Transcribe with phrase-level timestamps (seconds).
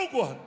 [0.00, 0.40] não, gordo.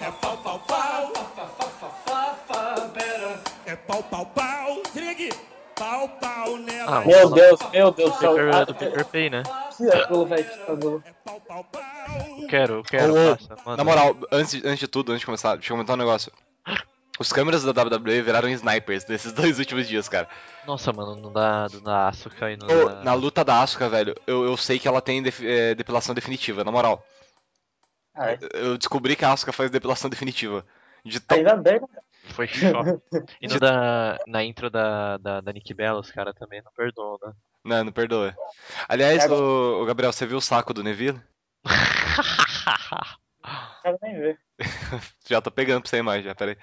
[0.00, 1.12] É pau, pau, pau.
[3.66, 4.82] É pau, pau, pau.
[5.10, 5.30] Aqui.
[5.74, 6.98] Pau, pau nela.
[6.98, 8.30] Ah, Meu Deus, meu Deus do céu.
[8.34, 9.42] Paper, Ah, do Paper Pay, né?
[9.78, 11.02] Velho.
[11.04, 11.82] É pau, pau, pau.
[12.40, 13.76] Eu quero, eu quero, Ô, passa.
[13.76, 16.32] Na moral, antes, antes de tudo, antes de começar, deixa eu comentar um negócio.
[17.18, 20.28] Os câmeras da WWE viraram snipers nesses dois últimos dias, cara.
[20.66, 23.02] Nossa, mano, não dá, não dá Asuka e não Ô, dá...
[23.02, 26.64] na luta da Asuka, velho, eu, eu sei que ela tem def- é, depilação definitiva,
[26.64, 27.04] na moral.
[28.14, 28.38] Ah, é.
[28.54, 30.64] Eu descobri que a Asuka faz depilação definitiva.
[31.04, 31.38] De tão...
[31.38, 31.86] Ainda bem, né?
[32.30, 33.00] Foi choque.
[33.40, 37.18] E no da, na intro da, da, da Nick Bella, os caras também não perdoam,
[37.22, 37.32] né?
[37.64, 38.34] Não, não perdoa.
[38.88, 41.20] Aliás, É, ô, ô, Gabriel, você viu o saco do Neville?
[43.82, 44.40] Quero nem ver.
[45.28, 46.56] Já tô pegando pra você a imagem, já, peraí.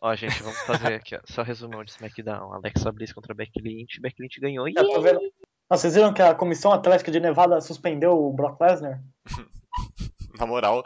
[0.00, 1.20] Ó, gente, vamos fazer aqui, ó.
[1.24, 2.52] Só resumão de SmackDown.
[2.52, 4.00] Alexa Bliss contra Becky Lynch.
[4.00, 4.72] Becky Lynch ganhou.
[4.72, 5.20] Tô vendo.
[5.68, 9.00] Nossa, vocês viram que a Comissão Atlética de Nevada suspendeu o Brock Lesnar?
[10.38, 10.84] Na moral.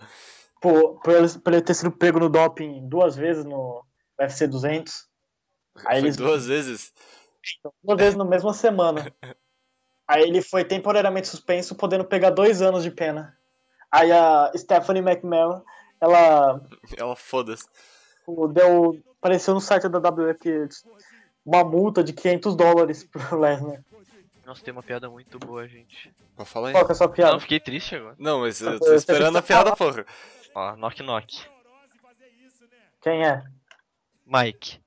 [0.60, 3.84] Por, por, ele, por ele ter sido pego no doping duas vezes no
[4.18, 5.06] UFC 200.
[5.86, 6.92] Aí eles duas vezes.
[7.82, 9.12] duas vezes na mesma semana.
[10.08, 13.36] Aí ele foi temporariamente suspenso, podendo pegar dois anos de pena.
[13.94, 15.62] Aí a Stephanie McMahon,
[16.00, 16.60] ela
[16.96, 17.64] Ela foda-se.
[18.52, 19.00] deu.
[19.18, 20.68] Apareceu no site da WWE que
[21.46, 23.84] uma multa de 500 dólares pro Lesnar.
[24.44, 26.12] Nossa, tem uma piada muito boa, gente.
[26.36, 26.74] Vou falar aí.
[26.74, 27.40] Qual que é a sua Não, piada?
[27.40, 28.16] fiquei triste agora.
[28.18, 30.04] Não, mas eu Eu tô esperando a piada, porra.
[30.54, 31.46] Ó, knock knock.
[33.00, 33.42] Quem é?
[34.26, 34.80] Mike.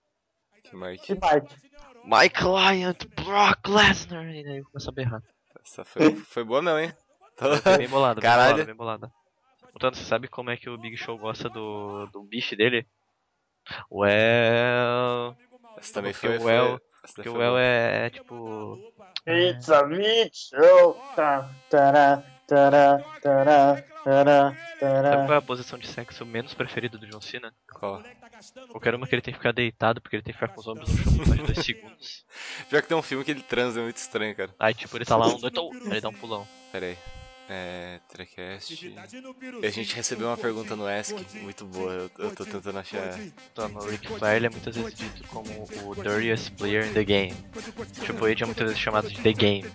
[0.64, 1.04] Que Mike.
[1.06, 1.56] Que Mike.
[2.04, 4.28] My client, Brock Lesnar.
[4.36, 5.24] E daí começa a berrar.
[5.66, 6.94] Essa foi, foi boa mesmo, hein?
[7.38, 8.66] Foi bem bolada, bem Caralho.
[8.66, 9.12] bem bolada.
[9.72, 12.88] Portanto, você sabe como é que o Big Show gosta do, do bicho dele?
[13.92, 15.36] Well...
[15.78, 16.38] Essa também Porque foi.
[16.38, 17.62] o foi- El- essa Porque foi o El boa.
[17.62, 18.94] é, é tipo...
[19.28, 20.94] It's a meat show.
[21.16, 25.26] Tá, tará, tará, tará, tará, Sabe tará.
[25.26, 27.54] qual é a posição de sexo menos preferida do John Cena?
[27.74, 28.02] Qual?
[28.72, 30.68] Qualquer uma que ele tem que ficar deitado, porque ele tem que ficar com os
[30.68, 32.26] ombros no chão por mais de dois segundos.
[32.70, 34.56] Pior que tem um filme que ele transa, é muito estranho, cara.
[34.58, 35.54] Aí, tipo, ele tá lá, um, dois,
[35.86, 36.48] aí ele dá um pulão.
[36.72, 36.98] Pera aí.
[37.50, 38.00] É.
[38.10, 38.94] Trecast.
[39.62, 41.94] E a gente recebeu uma pergunta no Ask, muito boa.
[41.94, 43.20] Eu, eu tô tentando achar.
[43.52, 45.50] Então, o Ric Flair ele é muitas vezes dito como
[45.86, 47.34] o dirtiest player in the game.
[48.02, 49.70] Triple H é muitas vezes chamado de The Game.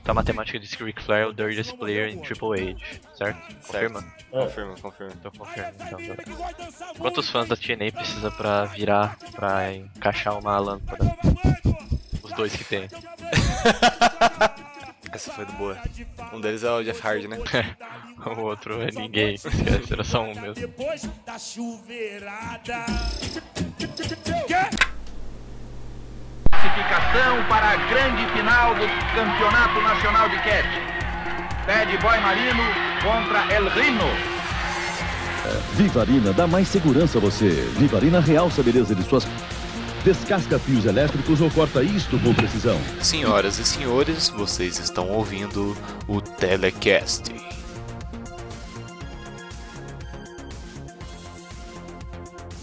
[0.00, 3.16] Então a matemática diz que o Ric Flair é o dirtiest player em Triple H,
[3.16, 3.54] certo?
[3.66, 4.04] Confirma?
[4.30, 5.12] Confirma, confirma.
[5.18, 5.98] Então confirma, então.
[6.98, 11.16] Quantos fãs da TNA precisa pra virar, pra encaixar uma lâmpada?
[12.22, 12.88] Os dois que tem.
[15.12, 15.78] Essa foi do boa.
[16.32, 17.38] Um deles é o Jeff Hardy, né?
[18.24, 19.36] O outro é ninguém,
[19.90, 20.54] era só um mesmo.
[20.54, 22.86] Depois da chuveirada.
[26.50, 30.92] classificação para a grande final do Campeonato Nacional de Catch.
[31.66, 32.62] Bad Boy Marino
[33.02, 34.32] contra El Rino.
[35.74, 37.48] Vivarina dá mais segurança a você.
[37.76, 39.26] Vivarina realça a beleza de suas.
[40.04, 42.76] Descasca fios elétricos ou corta isto com precisão.
[43.00, 45.76] Senhoras e senhores, vocês estão ouvindo
[46.08, 47.32] o Telecast.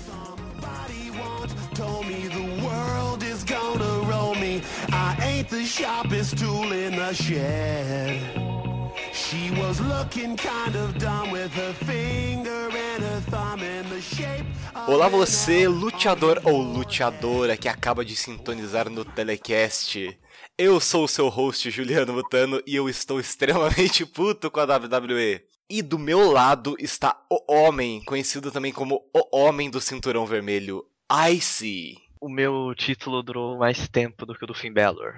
[0.05, 4.61] Somebody once told me the world is gonna roll me.
[4.91, 8.19] I ain't the sharpest tool in the shed.
[9.13, 12.38] She was looking kind of dumb with her finger
[14.87, 20.17] Olá você, luteador ou luteadora que acaba de sintonizar no Telecast.
[20.57, 25.41] Eu sou o seu host Juliano Mutano e eu estou extremamente puto com a WWE.
[25.69, 30.85] E do meu lado está o homem, conhecido também como o Homem do Cinturão Vermelho,
[31.31, 31.97] Icy.
[32.21, 35.13] O meu título durou mais tempo do que o do Finn Balor.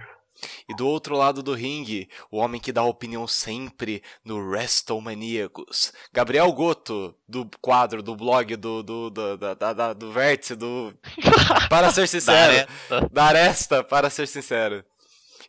[0.68, 6.52] E do outro lado do ringue, o homem que dá opinião sempre no WrestleManiacos, Gabriel
[6.52, 10.94] Goto, do quadro, do blog, do, do, do, da- da- da- do vértice, do...
[11.70, 12.54] Para ser sincero.
[12.54, 13.10] Aresta.
[13.12, 14.84] Da Aresta, para ser sincero.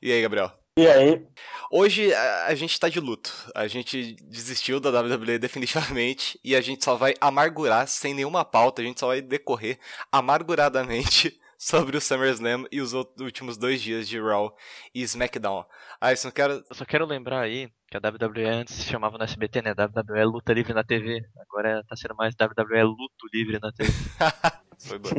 [0.01, 0.53] E aí, Gabriel?
[0.77, 1.23] E aí?
[1.71, 3.33] Hoje a, a gente tá de luto.
[3.55, 8.81] A gente desistiu da WWE definitivamente e a gente só vai amargurar sem nenhuma pauta.
[8.83, 9.79] A gente só vai decorrer
[10.11, 14.53] amarguradamente sobre o SummerSlam e os out- últimos dois dias de Raw
[14.93, 15.65] e SmackDown.
[16.01, 16.55] Ah, isso não quero.
[16.55, 19.71] Eu só quero lembrar aí que a WWE antes se chamava no SBT, né?
[19.73, 21.25] WWE Luta Livre na TV.
[21.49, 23.93] Agora tá sendo mais WWE Luto Livre na TV.
[24.81, 25.15] Foi boa.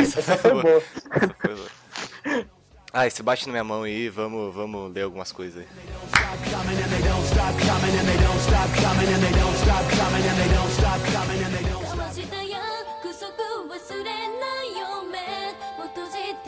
[0.00, 0.62] Essa foi boa.
[0.62, 0.82] boa.
[1.10, 2.46] Essa foi boa.
[2.92, 5.68] Ah, você bate na minha mão aí, vamos, vamos ler algumas coisas aí.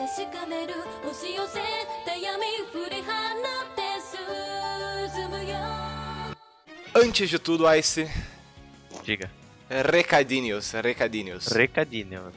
[0.08, 0.74] 確かめる
[1.04, 1.60] 押し寄せ
[2.04, 3.82] た闇振り放って
[5.14, 5.56] 進むよ
[6.94, 8.08] Antes de tudo, Ice,
[9.04, 9.28] Diga.
[9.68, 11.46] recadinhos, recadinhos.
[11.48, 12.32] Recadinhos.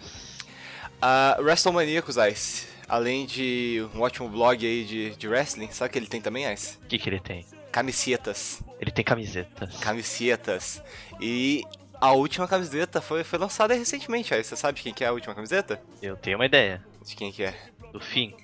[0.99, 5.99] A WrestleManiacos, Ice, além de um ótimo blog aí de, de wrestling, sabe o que
[5.99, 6.77] ele tem também, Ice?
[6.83, 7.45] O que, que ele tem?
[7.71, 8.61] Camisetas.
[8.79, 9.77] Ele tem camisetas.
[9.77, 10.81] Camisetas.
[11.21, 11.63] E
[12.01, 14.49] a última camiseta foi, foi lançada recentemente, Ice.
[14.49, 15.79] Você sabe quem que é a última camiseta?
[16.01, 16.83] Eu tenho uma ideia.
[17.04, 17.54] De quem que é?
[17.92, 18.34] Do fim.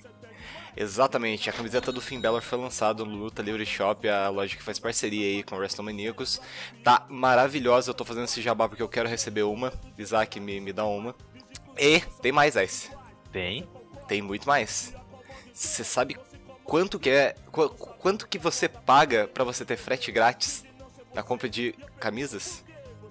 [0.77, 4.63] Exatamente, a camiseta do Finn Balor foi lançada no Luta Livre Shop, a loja que
[4.63, 6.39] faz parceria aí com o WrestleManiacos.
[6.83, 9.73] Tá maravilhosa, eu tô fazendo esse jabá porque eu quero receber uma.
[9.97, 11.15] Isaac, me, me dá uma.
[11.77, 12.91] E tem mais, Ice.
[13.31, 13.67] Tem.
[14.07, 14.93] Tem muito mais.
[15.53, 16.15] Você sabe
[16.63, 17.35] quanto que é.
[17.51, 20.63] qu- quanto que você paga pra você ter frete grátis
[21.13, 22.63] na compra de camisas?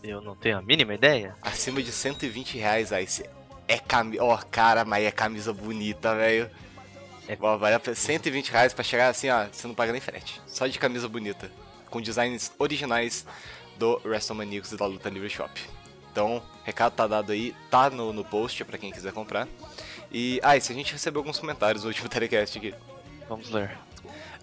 [0.02, 1.36] Eu não tenho a mínima ideia.
[1.42, 3.28] Acima de 120 reais, Ice.
[3.68, 4.24] É camisa.
[4.24, 6.50] Ó, cara, mas é camisa bonita, velho.
[7.28, 7.36] É.
[7.38, 9.46] Ó, vale a pena 120 reais pra chegar assim, ó.
[9.52, 10.40] Você não paga nem frete.
[10.46, 11.52] Só de camisa bonita.
[11.90, 13.26] Com designs originais
[13.78, 15.60] do WrestleManiacos e da Luta Livre Shop.
[16.10, 17.54] Então, recado tá dado aí.
[17.70, 19.46] Tá no, no post pra quem quiser comprar.
[20.10, 22.74] E, ah, e se a gente recebeu alguns comentários no último telecast aqui.
[23.28, 23.76] Vamos ler.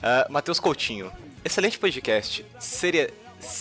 [0.02, 1.12] Ah, Matheus Coutinho.
[1.44, 2.46] Excelente podcast.
[2.60, 3.12] Seria...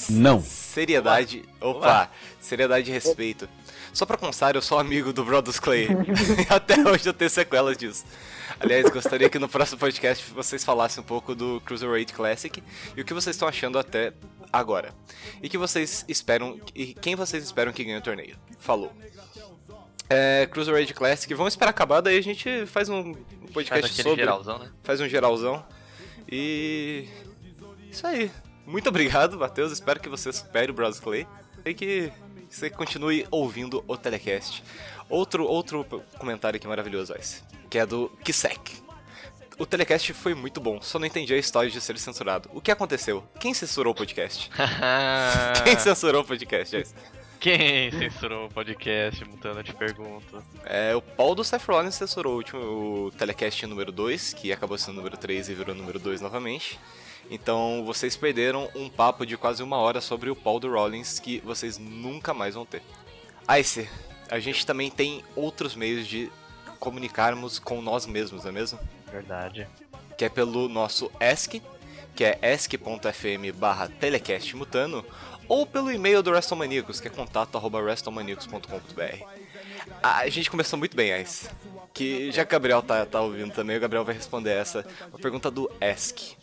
[0.08, 0.40] Não.
[0.40, 1.44] Seriedade.
[1.60, 2.10] Opa!
[2.40, 3.48] Seriedade e respeito.
[3.94, 5.86] Só pra constar, eu sou amigo do Brodus Clay.
[6.50, 8.04] Até hoje eu tenho sequelas disso.
[8.58, 12.60] Aliás, gostaria que no próximo podcast vocês falassem um pouco do Cruiserweight Classic
[12.96, 14.12] e o que vocês estão achando até
[14.52, 14.92] agora.
[15.40, 18.36] E que vocês esperam e quem vocês esperam que ganhe o torneio.
[18.58, 18.92] Falou.
[20.10, 24.24] É, Cruiserweight Classic, vamos esperar acabar, daí a gente faz um Faz podcast aquele sobre
[24.24, 24.72] geralzão, né?
[24.82, 25.64] faz um geralzão.
[26.28, 27.06] E.
[27.88, 28.28] Isso aí.
[28.66, 29.70] Muito obrigado, Matheus.
[29.70, 31.26] Espero que você supere o Bros Clay.
[31.64, 32.12] E que
[32.48, 34.62] você continue ouvindo o telecast.
[35.08, 35.84] Outro, outro
[36.18, 38.82] comentário aqui maravilhoso, esse, que é do Kisek.
[39.58, 42.50] O telecast foi muito bom, só não entendi a história de ser censurado.
[42.52, 43.22] O que aconteceu?
[43.38, 44.50] Quem censurou o podcast?
[45.64, 46.94] Quem censurou o podcast, Joyce?
[47.40, 49.24] Quem censurou o podcast?
[49.26, 50.42] Mutando, eu te pergunto.
[50.64, 52.60] É, o Paul do Seth Rollins censurou o último
[53.06, 56.78] o telecast número 2, que acabou sendo número 3 e virou número 2 novamente.
[57.30, 61.40] Então vocês perderam um papo de quase uma hora sobre o Paul do Rollins que
[61.40, 62.82] vocês nunca mais vão ter.
[63.60, 63.88] Ice,
[64.30, 66.30] a gente também tem outros meios de
[66.78, 68.78] comunicarmos com nós mesmos, não é mesmo?
[69.10, 69.68] Verdade.
[70.18, 71.62] que é pelo nosso ESC,
[72.14, 75.04] que é esc.fm barra telecastmutano,
[75.48, 79.24] ou pelo e-mail do WrestleManiacos, que é contato arroba wrestlemaniacos.com.br.
[80.02, 81.48] A gente começou muito bem, Ice.
[81.92, 84.84] Que já que o Gabriel tá, tá ouvindo também, o Gabriel vai responder essa.
[85.10, 86.36] Uma pergunta do ESC.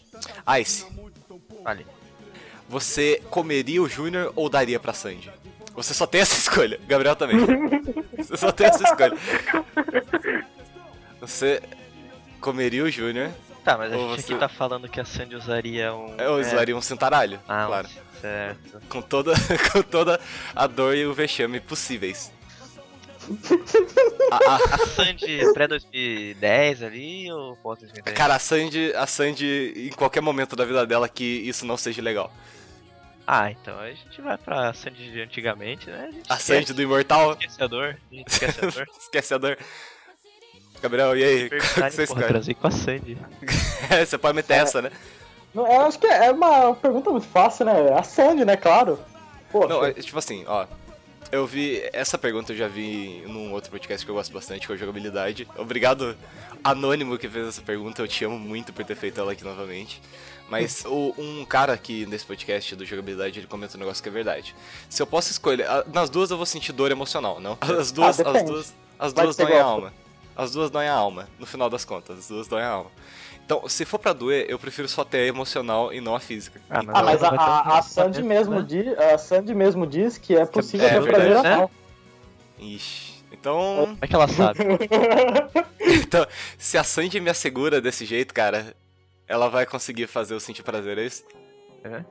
[0.61, 0.85] Ice,
[1.65, 1.85] Ali.
[2.69, 5.31] você comeria o Júnior ou daria pra Sandy?
[5.75, 6.79] Você só tem essa escolha.
[6.87, 7.37] Gabriel também.
[8.17, 9.17] Você só tem essa escolha.
[11.19, 11.61] Você
[12.39, 13.31] comeria o Júnior
[13.63, 16.15] Tá, mas a Ou gente você- aqui tá falando que a Sandy usaria um.
[16.17, 17.87] Eu usaria um cintaralho, Ah, claro.
[18.19, 18.81] certo.
[18.89, 19.33] Com toda,
[19.71, 20.19] com toda
[20.55, 22.31] a dor e o vexame possíveis.
[24.31, 28.13] A- a- A Sandy é pré-2010 ali ou pós-2010?
[28.15, 32.01] cara, a Sandy, a Sandy, em qualquer momento da vida dela que isso não seja
[32.01, 32.33] legal.
[33.27, 36.07] Ah, então a gente vai pra Sandy de antigamente, né?
[36.09, 37.67] A, gente A Sandy do Imortal, Esquece a
[39.37, 39.57] dor.
[40.81, 41.49] Gabriel, e aí?
[41.49, 41.59] Que
[41.91, 42.25] você escolhe?
[42.27, 43.17] transei com a Sandy.
[43.89, 44.89] É, você pode meter essa, né?
[45.53, 47.91] Não, eu acho que é uma pergunta muito fácil, né?
[47.93, 48.55] A Sandy, né?
[48.55, 48.97] Claro.
[49.51, 50.65] Poxa, Não, é, tipo assim, ó.
[51.29, 51.81] Eu vi.
[51.91, 54.77] Essa pergunta eu já vi num outro podcast que eu gosto bastante, que é o
[54.77, 55.45] Jogabilidade.
[55.57, 56.15] Obrigado,
[56.63, 58.01] Anônimo, que fez essa pergunta.
[58.01, 60.01] Eu te amo muito por ter feito ela aqui novamente.
[60.49, 64.11] Mas o- um cara aqui nesse podcast do Jogabilidade, ele comenta um negócio que é
[64.11, 64.55] verdade.
[64.89, 65.65] Se eu posso escolher.
[65.67, 67.57] a- Nas duas eu vou sentir dor emocional, não?
[67.61, 68.19] As duas.
[68.21, 68.73] Ah, as duas.
[68.99, 69.63] As duas que a gosta.
[69.63, 69.93] alma.
[70.41, 72.17] As duas doem a alma, no final das contas.
[72.17, 72.89] As duas doem a alma.
[73.45, 76.59] Então, se for pra doer, eu prefiro só ter a emocional e não a física.
[76.69, 78.65] Ah, mas Ah, mas a, a, a Sandy mesmo né?
[78.67, 81.53] diz, a Sandy mesmo diz que é possível é ter prazer verdade, né?
[81.53, 81.71] anal.
[82.57, 83.23] Ixi.
[83.31, 83.75] Então.
[83.81, 84.59] Como é que ela sabe?
[85.83, 86.25] Então,
[86.57, 88.73] se a Sandy me assegura desse jeito, cara,
[89.27, 91.23] ela vai conseguir fazer eu sentir prazer, é isso?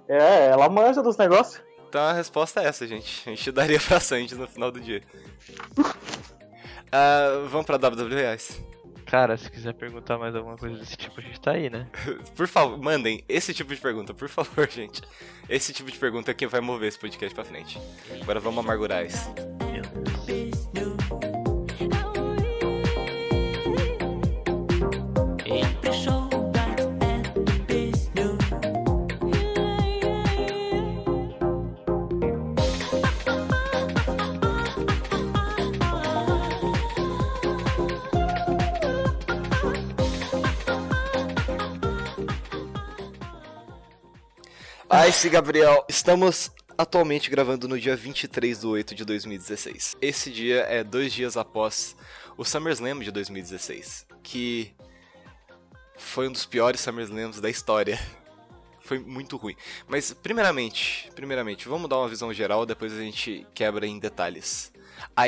[0.09, 1.63] É, ela manja dos negócios.
[1.89, 3.23] Então a resposta é essa, gente.
[3.27, 5.03] A gente daria pra Sandy no final do dia.
[6.93, 8.63] Ah, vamos pra WWE, Ice.
[9.07, 11.87] Cara, se quiser perguntar mais alguma coisa desse tipo, a gente tá aí, né?
[12.37, 15.03] Por favor, mandem esse tipo de pergunta, por favor, gente.
[15.49, 17.81] Esse tipo de pergunta é que vai mover esse podcast pra frente.
[18.23, 19.35] Agora vamos amargurar isso.
[19.73, 20.10] Meu Deus.
[44.93, 49.97] Ice Gabriel, estamos atualmente gravando no dia 23 de 8 de 2016.
[50.03, 51.97] Esse dia é dois dias após
[52.37, 54.75] o SummerSlam de 2016, que
[55.97, 58.01] foi um dos piores SummerSlams da história.
[58.81, 59.55] Foi muito ruim.
[59.87, 64.73] Mas, primeiramente, primeiramente, vamos dar uma visão geral, depois a gente quebra em detalhes.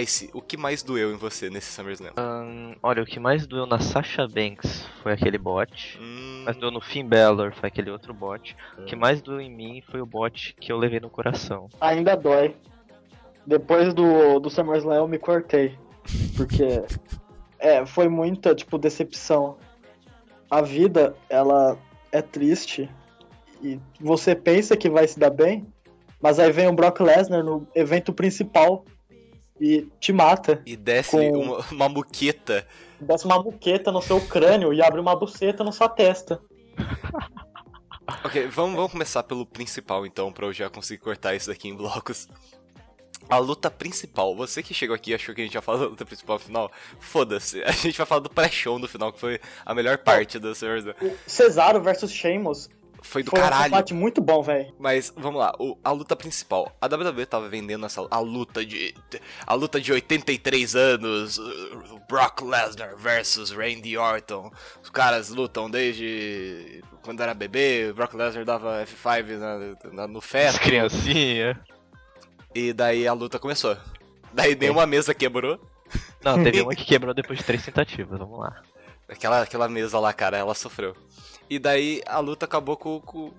[0.00, 2.12] Ice, o que mais doeu em você nesse SummerSlam?
[2.16, 5.98] Ahn, olha, o que mais doeu na Sasha Banks foi aquele bot.
[6.00, 8.56] Hum, Mas doeu no Finn Balor foi aquele outro bot.
[8.78, 11.68] O que mais doeu em mim foi o bot que eu levei no coração.
[11.80, 12.56] Ainda dói.
[13.46, 15.76] Depois do, do SummerSlam eu me cortei.
[16.36, 16.82] Porque
[17.58, 19.56] é, foi muita, tipo, decepção.
[20.50, 21.78] A vida, ela
[22.10, 22.88] é triste.
[23.62, 25.66] E você pensa que vai se dar bem,
[26.20, 28.84] mas aí vem o Brock Lesnar no evento principal
[29.62, 30.60] e te mata.
[30.66, 32.66] e desce com- uma, uma muqueta.
[33.00, 36.40] Desce uma muqueta no seu crânio e abre uma buceta na sua testa.
[38.24, 41.74] Ok, vamos, vamos começar pelo principal então, pra eu já conseguir cortar isso daqui em
[41.74, 42.28] blocos.
[43.30, 45.86] A luta principal, você que chegou aqui e achou que a gente ia falar da
[45.86, 49.40] luta principal no final, foda-se, a gente vai falar do pré-show no final, que foi
[49.64, 50.50] a melhor parte do.
[50.50, 50.54] O
[51.26, 52.68] Cesaro versus Sheamus
[53.02, 53.64] Foi do foi um caralho.
[53.64, 54.72] combate muito bom, velho.
[54.78, 56.70] Mas vamos lá, o- a luta principal.
[56.80, 58.94] A WWE tava vendendo essa a luta de
[59.46, 64.50] a luta de 83 anos, uh, Brock Lesnar versus Randy Orton.
[64.82, 70.18] Os caras lutam desde quando era bebê, o Brock Lesnar dava F5 na- na- no
[70.18, 71.56] As feto criancinhas.
[72.54, 73.76] e daí a luta começou.
[74.32, 75.58] Daí nenhuma mesa quebrou.
[76.24, 78.62] Não, teve uma que quebrou depois de três tentativas, vamos lá.
[79.08, 80.96] Aquela, aquela mesa lá, cara, ela sofreu.
[81.52, 83.30] E daí a luta acabou com, com,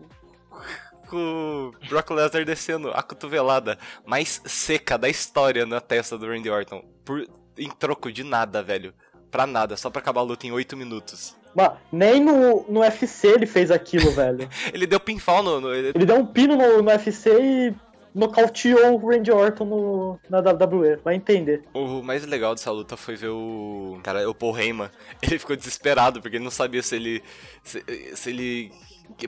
[1.10, 6.48] com o Brock Lesnar descendo a cotovelada mais seca da história na testa do Randy
[6.48, 6.84] Orton.
[7.04, 7.28] Por,
[7.58, 8.94] em troco de nada, velho.
[9.32, 11.36] Pra nada, só pra acabar a luta em 8 minutos.
[11.56, 14.48] Mano, nem no, no UFC ele fez aquilo, velho.
[14.72, 15.60] Ele deu pinfall no.
[15.62, 17.76] no- ele- Ele deu um pino no, no UFC e
[18.14, 20.98] nocauteou o Randy Orton no, na WWE.
[21.04, 21.64] Vai entender.
[21.74, 24.00] O mais legal dessa luta foi ver o.
[24.04, 24.90] Cara, o Paul Heyman.
[25.22, 27.24] Ele ficou desesperado, porque ele não sabia se ele.
[27.64, 27.84] Se,
[28.16, 28.72] se ele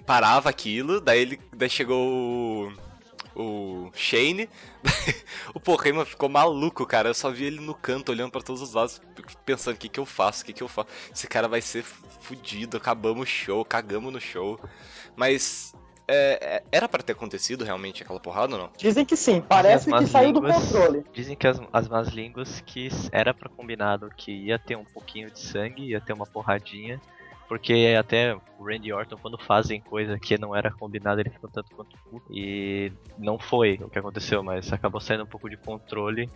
[0.05, 1.39] parava aquilo, daí ele.
[1.55, 2.85] Daí chegou o.
[3.37, 4.49] O Shane.
[5.53, 7.09] o Heyman ficou maluco, cara.
[7.09, 9.01] Eu só vi ele no canto, olhando pra todos os lados,
[9.45, 10.43] pensando: o que, que eu faço?
[10.43, 10.87] O que, que eu faço?
[11.13, 12.77] Esse cara vai ser fudido.
[12.77, 14.57] Acabamos o show, cagamos no show.
[15.17, 15.73] Mas.
[16.07, 18.69] É, é, era pra ter acontecido realmente aquela porrada ou não?
[18.77, 21.03] Dizem que sim, parece que saiu do línguas- controle.
[21.13, 25.31] Dizem que as, as más línguas que era pra combinado que ia ter um pouquinho
[25.31, 26.99] de sangue, ia ter uma porradinha.
[27.47, 31.51] Porque até o Randy Orton, quando fazem coisa que não era combinado, ele fica um
[31.51, 32.25] tanto quanto puto.
[32.33, 36.27] E não foi o que aconteceu, mas acabou saindo um pouco de controle.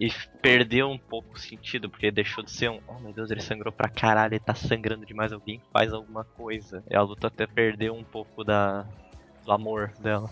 [0.00, 0.10] E
[0.42, 2.80] perdeu um pouco o sentido, porque deixou de ser um.
[2.88, 6.82] Oh meu Deus, ele sangrou pra caralho, ele tá sangrando demais, alguém faz alguma coisa.
[6.90, 8.84] E a luta até perdeu um pouco da,
[9.48, 10.28] do amor dela.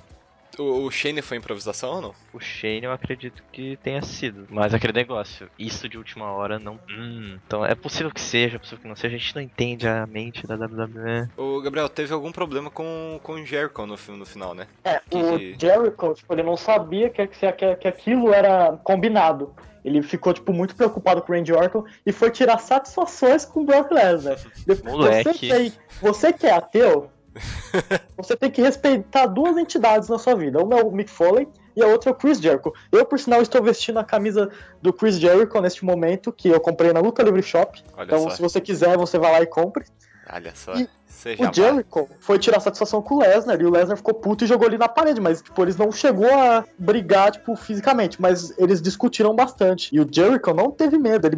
[0.59, 2.15] O, o Shane foi improvisação ou não?
[2.33, 4.47] O Shane eu acredito que tenha sido.
[4.49, 6.79] Mas aquele negócio, isso de última hora não.
[6.89, 9.17] Hum, então é possível que seja, é possível que não seja.
[9.17, 11.29] A gente não entende a mente da WWE.
[11.37, 14.67] O Gabriel teve algum problema com, com o Jericho no, no final, né?
[14.85, 18.79] É, Que o que- Jericho, tipo, ele não sabia que, que, que, que aquilo era
[18.83, 19.55] combinado.
[19.85, 23.65] Ele ficou, tipo, muito preocupado com o Randy Orton e foi tirar satisfações com o
[23.65, 24.37] Brock Lesnar.
[24.67, 25.39] Depois, Você Moleque.
[25.39, 27.11] que, é, você que é ateu,
[28.17, 30.63] você tem que respeitar duas entidades na sua vida.
[30.63, 32.73] Uma é o Mick Foley e a outra é o Chris Jericho.
[32.91, 34.51] Eu, por sinal, estou vestindo a camisa
[34.81, 37.83] do Chris Jericho neste momento, que eu comprei na Luta Livre Shop.
[37.97, 38.31] Olha Então, só.
[38.31, 39.85] se você quiser, você vai lá e compre.
[40.33, 40.75] Olha só.
[40.75, 44.45] E Seja O Jericho foi tirar satisfação com o Lesnar e o Lesnar ficou puto
[44.45, 48.53] e jogou ele na parede, mas tipo, eles não chegou a brigar tipo fisicamente, mas
[48.59, 49.89] eles discutiram bastante.
[49.97, 51.37] E o Jericho não teve medo, ele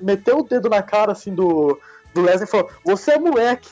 [0.00, 1.76] meteu o dedo na cara assim do
[2.14, 3.68] do Lesnar e falou: "Você é moleque.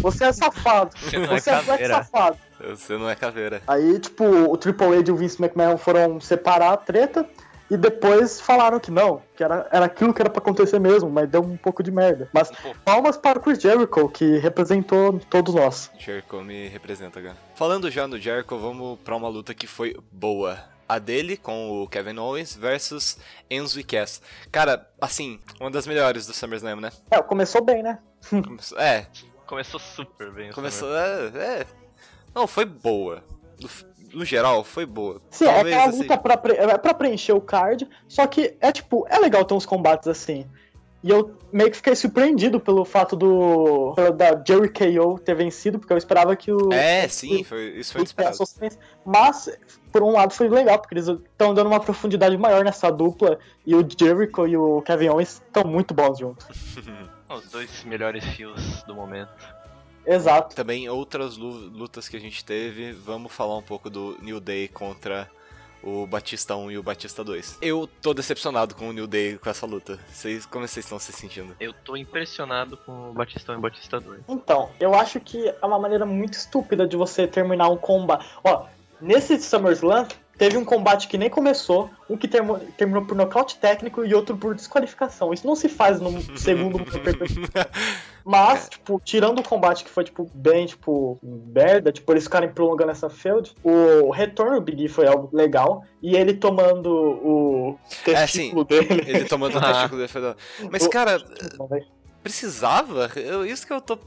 [0.00, 0.90] Você é safado.
[0.96, 3.62] Você não é Você é moleque caveira." safado." Você não é caveira.
[3.66, 7.28] Aí, tipo, o Triple H e o Vince McMahon foram separar a treta
[7.70, 11.28] e depois falaram que não, que era, era aquilo que era pra acontecer mesmo, mas
[11.28, 12.28] deu um pouco de merda.
[12.32, 12.52] Mas
[12.84, 15.90] palmas para o Chris Jericho, que representou todos nós.
[15.98, 17.36] Jericho me representa, cara.
[17.54, 20.58] Falando já no Jericho, vamos pra uma luta que foi boa.
[20.88, 23.16] A dele com o Kevin Owens versus
[23.50, 24.20] Enzo e Cass.
[24.50, 26.92] Cara, assim, uma das melhores do SummerSlam, né?
[27.10, 27.98] É, começou bem, né?
[28.76, 29.06] É,
[29.52, 30.50] Começou super bem.
[30.50, 30.88] começou.
[30.96, 31.66] É, é.
[32.34, 33.22] Não, foi boa.
[33.60, 33.68] No,
[34.20, 35.20] no geral, foi boa.
[35.30, 38.56] Sim, Talvez, é aquela assim, luta pra, pre- é pra preencher o card, só que
[38.62, 40.46] é tipo, é legal ter uns combates assim.
[41.04, 43.92] E eu meio que fiquei surpreendido pelo fato do.
[44.16, 46.72] da Jerry KO ter vencido, porque eu esperava que o.
[46.72, 48.38] É, sim, foi, isso foi o inesperado.
[48.38, 49.50] Cass fosse- Mas,
[49.92, 53.38] por um lado, foi legal, porque eles estão dando uma profundidade maior nessa dupla.
[53.66, 56.46] E o Jericho e o Kevin Owens estão muito bons juntos.
[57.34, 59.30] Os dois melhores fios do momento.
[60.06, 60.54] Exato.
[60.56, 64.66] Também outras lu- lutas que a gente teve, vamos falar um pouco do New Day
[64.68, 65.30] contra
[65.82, 67.58] o Batista 1 e o Batista 2.
[67.62, 69.98] Eu tô decepcionado com o New Day com essa luta.
[70.08, 71.56] Vocês, como vocês estão se sentindo?
[71.58, 74.22] Eu tô impressionado com o Batistão e o Batista 2.
[74.28, 78.24] Então, eu acho que é uma maneira muito estúpida de você terminar um combate.
[78.44, 78.66] Ó,
[79.00, 80.06] nesse SummerSlam,
[80.38, 84.36] teve um combate que nem começou, um que termo- terminou por nocaute técnico e outro
[84.36, 85.32] por desqualificação.
[85.32, 86.78] Isso não se faz no segundo
[88.24, 92.90] Mas, tipo, tirando o combate que foi, tipo, bem, tipo, merda, tipo, eles ficarem prolongando
[92.92, 98.26] essa feud, o retorno do Big E foi algo legal, e ele tomando o É,
[98.26, 98.50] sim.
[98.50, 99.02] testículo dele.
[99.06, 100.08] Ele tomando o testículo dele.
[100.08, 100.36] foi da-
[100.70, 101.20] Mas, cara,
[102.22, 103.10] precisava?
[103.16, 103.98] Eu- isso que eu tô.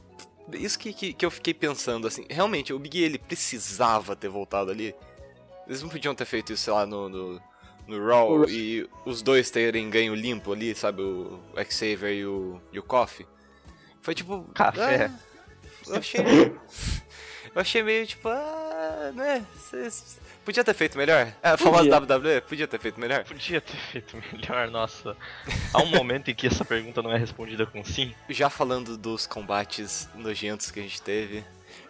[0.53, 2.24] Isso que, que, que eu fiquei pensando, assim.
[2.29, 4.96] Realmente, o Big E, ele precisava ter voltado ali.
[5.67, 7.10] Eles não podiam ter feito isso, sei lá, no.
[7.10, 7.41] no...
[7.88, 11.03] No Raw No- e os dois terem ganho limpo ali, sabe?
[11.03, 13.27] O Xavier e o, e o Kofi.
[14.01, 14.41] Foi tipo.
[14.55, 15.05] Café.
[15.05, 15.19] ah,
[15.89, 16.22] eu achei.
[17.53, 18.27] eu achei meio tipo.
[18.27, 19.45] Ah, né?
[19.69, 21.31] Cês- Podia ter feito melhor?
[21.43, 22.17] É, a famosa Podia.
[22.17, 23.24] WWE, podia ter feito melhor?
[23.24, 25.15] Podia ter feito melhor, nossa.
[25.72, 28.15] Há um momento em que essa pergunta não é respondida com sim.
[28.29, 31.43] Já falando dos combates nojentos que a gente teve,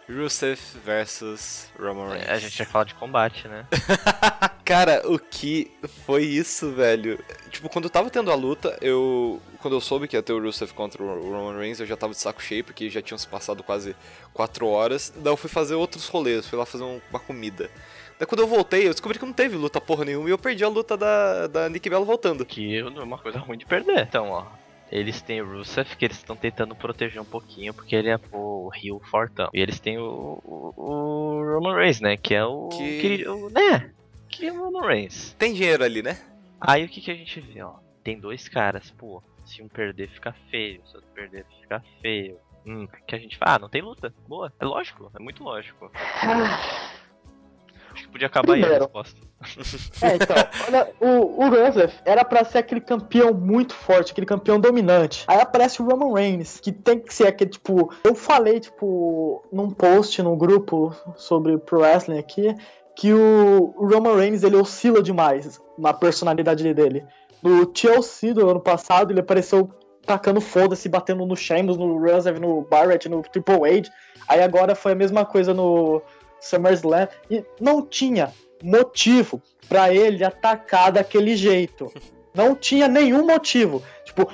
[0.08, 2.28] Rusev versus Roman Reigns.
[2.28, 3.66] É, A gente ia falar de combate, né?
[4.64, 5.70] Cara, o que
[6.04, 7.18] foi isso, velho?
[7.50, 9.40] Tipo, quando eu tava tendo a luta, eu.
[9.60, 12.12] Quando eu soube que ia ter o Rusev contra o Roman Reigns, eu já tava
[12.12, 13.96] de saco cheio, porque já tinham se passado quase
[14.32, 15.12] 4 horas.
[15.16, 17.68] Daí eu fui fazer outros rolês, fui lá fazer um- uma comida.
[18.18, 20.62] Daí quando eu voltei, eu descobri que não teve luta porra nenhuma e eu perdi
[20.64, 22.44] a luta da, da Nick Bella voltando.
[22.46, 24.02] Que é uma coisa ruim de perder.
[24.02, 24.46] Então, ó.
[24.90, 28.68] Eles têm o Rusev que eles estão tentando proteger um pouquinho porque ele é o
[28.72, 29.48] Rio Fortão.
[29.52, 32.16] E eles têm o, o, o Roman Reigns, né?
[32.16, 32.68] Que é o.
[32.68, 33.90] Que- o- né?
[34.28, 35.32] Que é o Roman Reigns.
[35.38, 36.16] Tem dinheiro ali, né?
[36.60, 37.74] Aí o que, que a gente vê, ó?
[38.04, 39.22] Tem dois caras, pô.
[39.44, 40.80] Se um perder, fica feio.
[40.86, 42.38] Se outro perder, fica feio.
[42.64, 44.12] Hum, que a gente fala, ah, não tem luta.
[44.26, 44.52] Boa.
[44.58, 45.90] É lógico, é muito lógico.
[48.16, 48.84] Podia acabar aí a Primeiro.
[48.84, 49.20] resposta.
[50.02, 54.58] É, então, olha, o, o Rusev era pra ser aquele campeão muito forte, aquele campeão
[54.58, 55.24] dominante.
[55.28, 57.92] Aí aparece o Roman Reigns, que tem que ser aquele, tipo.
[58.02, 62.54] Eu falei, tipo, num post no grupo sobre Pro Wrestling aqui,
[62.96, 67.04] que o, o Roman Reigns ele oscila demais na personalidade dele.
[67.42, 69.70] No TLC do ano passado, ele apareceu
[70.06, 73.90] tacando foda-se, batendo no Sheamus, no Rusev, no Barrett, no Triple H.
[74.26, 76.00] Aí agora foi a mesma coisa no
[76.40, 77.08] SummerSlam.
[77.30, 81.92] E não tinha motivo pra ele atacar daquele jeito.
[82.34, 83.82] Não tinha nenhum motivo.
[84.04, 84.30] Tipo,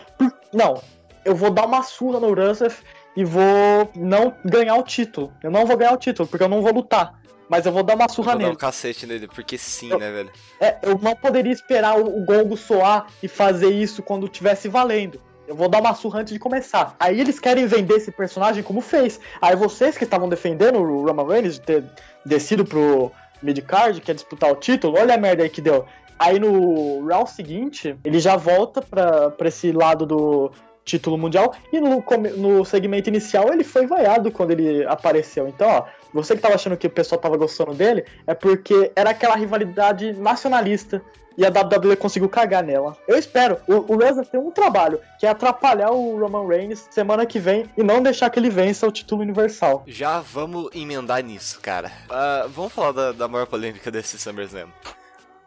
[0.53, 0.81] não,
[1.25, 2.75] eu vou dar uma surra no Rusev
[3.17, 5.33] e vou não ganhar o título.
[5.43, 7.21] Eu não vou ganhar o título, porque eu não vou lutar.
[7.49, 8.55] Mas eu vou dar uma surra Vou dar nele.
[8.55, 10.33] um cacete nele, porque sim, Eu- né, velho?
[10.59, 15.21] É, eu não poderia esperar o, o gongo soar e fazer isso quando tivesse valendo.
[15.53, 16.97] Eu vou dar uma surra antes de começar.
[16.99, 19.21] Aí eles querem vender esse personagem como fez.
[19.41, 21.85] Aí vocês que estavam defendendo o Roman Reigns de ter
[22.25, 23.13] descido pro
[23.43, 25.85] midcard, que é disputar o título, olha a merda aí que deu.
[26.19, 30.51] Aí no round seguinte, ele já volta pra, pra esse lado do
[30.85, 31.55] título mundial.
[31.73, 32.05] E no,
[32.37, 35.49] no segmento inicial ele foi vaiado quando ele apareceu.
[35.49, 39.11] Então, ó, você que tava achando que o pessoal tava gostando dele, é porque era
[39.11, 41.03] aquela rivalidade nacionalista.
[41.37, 42.95] E a WWE conseguiu cagar nela.
[43.09, 43.59] Eu espero.
[43.67, 47.71] O, o Lesnar tem um trabalho, que é atrapalhar o Roman Reigns semana que vem
[47.77, 49.83] e não deixar que ele vença o título universal.
[49.87, 51.91] Já vamos emendar nisso, cara.
[52.11, 54.69] Ah, vamos falar da, da maior polêmica desse SummerSlam.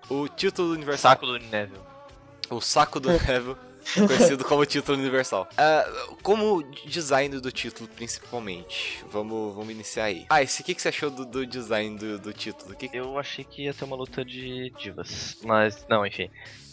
[0.09, 1.11] O título universal.
[1.11, 1.79] Saco do Neville.
[2.49, 3.55] O saco do Neville,
[4.07, 5.47] conhecido como título universal.
[5.57, 5.85] Ah,
[6.21, 9.03] como design do título, principalmente.
[9.09, 10.25] Vamos, vamos iniciar aí.
[10.29, 12.75] Ah, esse que, que você achou do, do design do, do título?
[12.75, 15.37] Que Eu achei que ia ter uma luta de divas.
[15.43, 16.29] Mas, não, enfim.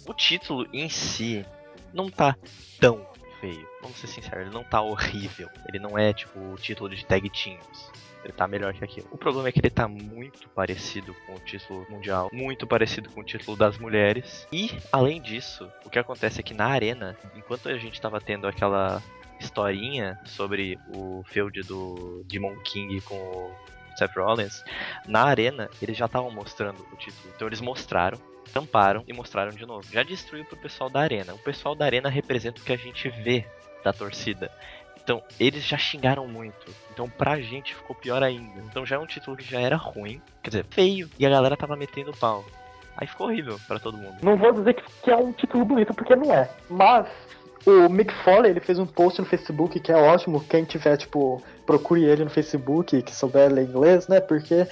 [0.07, 1.45] O título em si
[1.93, 2.37] não tá
[2.81, 3.07] tão
[3.41, 3.69] feio.
[3.81, 5.49] Vamos ser sinceros, ele não tá horrível.
[5.69, 7.91] Ele não é tipo o título de tag teams.
[8.25, 9.09] Ele tá melhor que aquilo.
[9.11, 13.21] O problema é que ele tá muito parecido com o título mundial, muito parecido com
[13.21, 14.47] o título das mulheres.
[14.53, 18.47] E, além disso, o que acontece é que na arena, enquanto a gente tava tendo
[18.47, 19.03] aquela
[19.41, 23.53] historinha sobre o feud do Demon King com o
[23.97, 24.65] Seth Rollins,
[25.07, 27.33] na arena eles já estavam mostrando o título.
[27.35, 28.19] Então eles mostraram,
[28.53, 29.87] tamparam e mostraram de novo.
[29.93, 31.35] Já destruiu pro pessoal da arena.
[31.35, 33.45] O pessoal da arena representa o que a gente vê
[33.83, 34.51] da torcida.
[35.03, 36.73] Então, eles já xingaram muito.
[36.93, 38.61] Então, pra gente ficou pior ainda.
[38.69, 41.57] Então, já é um título que já era ruim, quer dizer, feio, e a galera
[41.57, 42.45] tava metendo pau.
[42.97, 44.17] Aí ficou horrível pra todo mundo.
[44.23, 46.49] Não vou dizer que, que é um título bonito, porque não é.
[46.69, 47.07] Mas
[47.67, 50.45] o Mick Foley, ele fez um post no Facebook que é ótimo.
[50.45, 54.21] Quem tiver, tipo, procure ele no Facebook, que souber ler inglês, né?
[54.21, 54.67] Porque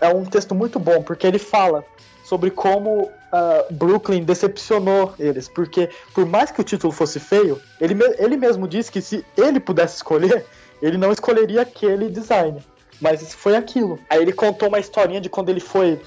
[0.00, 1.84] é um texto muito bom, porque ele fala
[2.32, 7.92] sobre como ah, Brooklyn decepcionou eles, porque por mais que o título fosse feio, ele,
[7.94, 10.46] me- ele mesmo disse que se ele pudesse escolher,
[10.80, 12.58] ele não escolheria aquele design,
[13.02, 13.98] mas isso foi aquilo.
[14.08, 16.00] Aí ele contou uma historinha de quando ele foi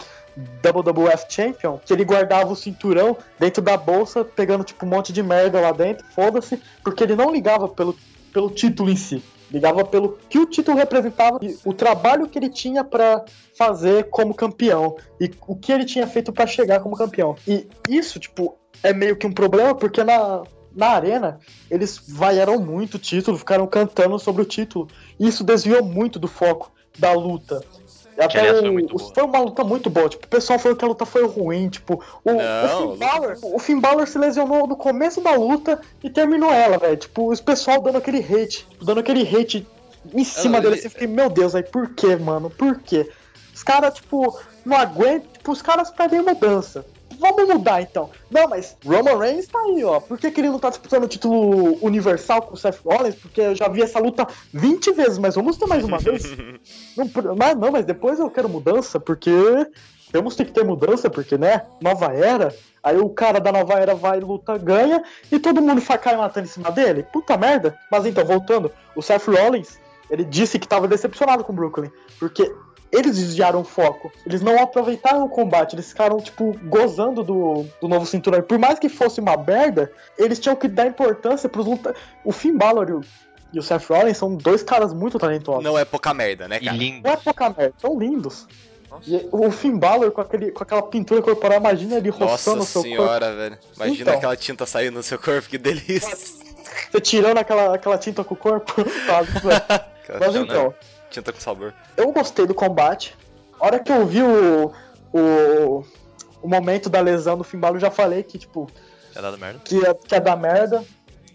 [0.64, 5.22] WWF Champion, que ele guardava o cinturão dentro da bolsa, pegando tipo um monte de
[5.22, 7.96] merda lá dentro, foda-se, porque ele não ligava pelo,
[8.34, 9.24] pelo título em si.
[9.52, 13.24] Ligava pelo que o título representava e o trabalho que ele tinha pra
[13.58, 17.36] fazer como campeão e o que ele tinha feito pra chegar como campeão.
[17.48, 20.44] E isso, tipo, é meio que um problema porque na,
[20.76, 24.88] na arena eles vaiaram muito o título, ficaram cantando sobre o título.
[25.20, 27.64] E isso desviou muito do foco da luta.
[28.18, 30.08] Até o- foi muito o- foi uma luta muito boa.
[30.10, 31.70] Tipo, o pessoal falou que a luta foi ruim.
[31.70, 35.80] Tipo, o, Não, o, Finn Balor, o Finn Balor se lesionou no começo da luta
[36.04, 36.98] e terminou ela, velho.
[36.98, 39.68] Tipo, os pessoal dando aquele hate, tipo, dando aquele hate
[40.14, 40.68] em cima não, dele.
[40.68, 42.50] ele- Assim, eu fiquei, meu Deus, aí por que, mano?
[42.50, 43.10] Por quê?
[43.54, 45.28] Os caras, tipo, não aguentam.
[45.34, 46.86] Tipo, os caras pedem mudança.
[47.20, 48.10] Vamos mudar então.
[48.30, 50.00] Não, mas Roman Reigns tá aí, ó.
[50.00, 53.16] Por que, que ele não tá disputando o título universal com o Seth Rollins?
[53.16, 56.26] Porque eu já vi essa luta 20 vezes, mas vamos ter mais uma vez?
[56.96, 59.32] Não, mas não, mas depois eu quero mudança, porque
[60.12, 61.64] temos que ter mudança, porque, né?
[61.82, 62.56] Nova era.
[62.82, 66.50] Aí o cara da nova era vai, luta, ganha, e todo mundo cai matando em
[66.50, 67.04] cima dele.
[67.04, 67.78] Puta merda.
[67.92, 72.50] Mas então, voltando, o Seth Rollins, ele disse que tava decepcionado com o Brooklyn, porque
[72.96, 74.12] eles desviaram o foco.
[74.26, 78.40] Eles não aproveitaram o combate, eles ficaram, tipo, gozando do, do novo cinturão.
[78.40, 81.94] E por mais que fosse uma merda, eles tinham que dar importância pros luta.
[82.24, 83.02] O Finn Balor e o,
[83.54, 85.64] e o Seth Rollins são dois caras muito talentosos.
[85.64, 86.78] Não é pouca merda, né, E cara?
[86.78, 87.02] lindo.
[87.08, 88.48] Não é pouca merda, são lindos.
[89.06, 92.82] E o Finn Balor com, aquele, com aquela pintura corporal, imagina ele roçando Nossa o
[92.82, 93.04] seu corpo.
[93.04, 93.58] senhora, velho.
[93.76, 94.14] Imagina Então.
[94.14, 96.16] aquela tinta saindo no seu corpo, que delícia.
[96.16, 98.74] Você tirando aquela, aquela tinta com o corpo.
[99.06, 99.28] sabe?
[100.20, 100.74] Mas então,
[101.16, 101.74] Tinta com sabor.
[101.98, 103.16] eu gostei do combate.
[103.60, 104.72] A hora que eu vi o,
[105.14, 105.86] o,
[106.42, 108.70] o momento da lesão do Finn Balor, eu já falei que, tipo,
[109.12, 109.60] Tinha dado merda.
[109.64, 110.84] que ia, que ia dar merda.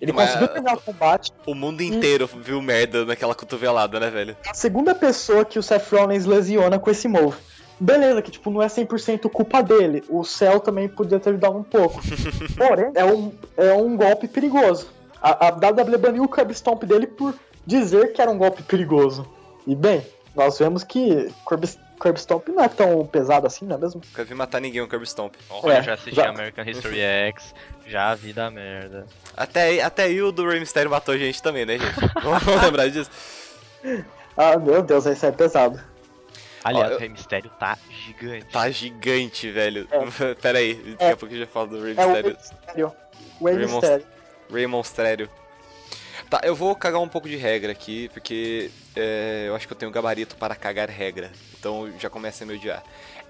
[0.01, 1.31] Ele Mas- conseguiu terminar o combate.
[1.47, 4.37] O mundo inteiro viu merda naquela cotovelada, né, velho?
[4.49, 7.37] A segunda pessoa que o Seth Rollins lesiona com esse move.
[7.79, 10.05] Beleza, que tipo, não é 100% culpa dele.
[10.11, 12.01] O céu também podia ter ajudado um pouco.
[12.57, 14.89] Porém, é um, é um golpe perigoso.
[15.23, 17.35] A, a WWE baniu o Curb Stomp dele por
[17.67, 19.27] dizer que era um golpe perigoso.
[19.67, 21.69] E bem, nós vemos que Curb,
[21.99, 24.01] Curb Stomp não é tão pesado assim, não é mesmo?
[24.05, 25.35] Nunca vi matar ninguém com Curb Stomp.
[25.51, 27.55] Olha, É, eu já assisti já- American History X,
[27.87, 29.07] já vi da merda.
[29.37, 31.95] Até aí, até aí o do Rey Mysterio matou gente também, né, gente?
[32.23, 33.11] Vamos lembrar disso.
[34.37, 35.81] Ah, meu Deus, esse é pesado.
[36.63, 38.47] Aliás, Ó, eu- o Rei Mistério tá gigante.
[38.53, 39.89] Tá gigante, velho.
[39.91, 40.35] É.
[40.41, 41.11] Pera aí, daqui É.
[41.13, 42.37] a pouco eu já falo do Rey É o Mysterio.
[42.37, 42.93] Mysterio.
[43.41, 44.07] O Rey Rey Mysterio.
[44.53, 45.31] Rey Monstrério.
[46.31, 49.77] Tá, eu vou cagar um pouco de regra aqui, porque é, eu acho que eu
[49.77, 51.33] tenho gabarito para cagar regra.
[51.59, 52.85] Então já começa a me odiar.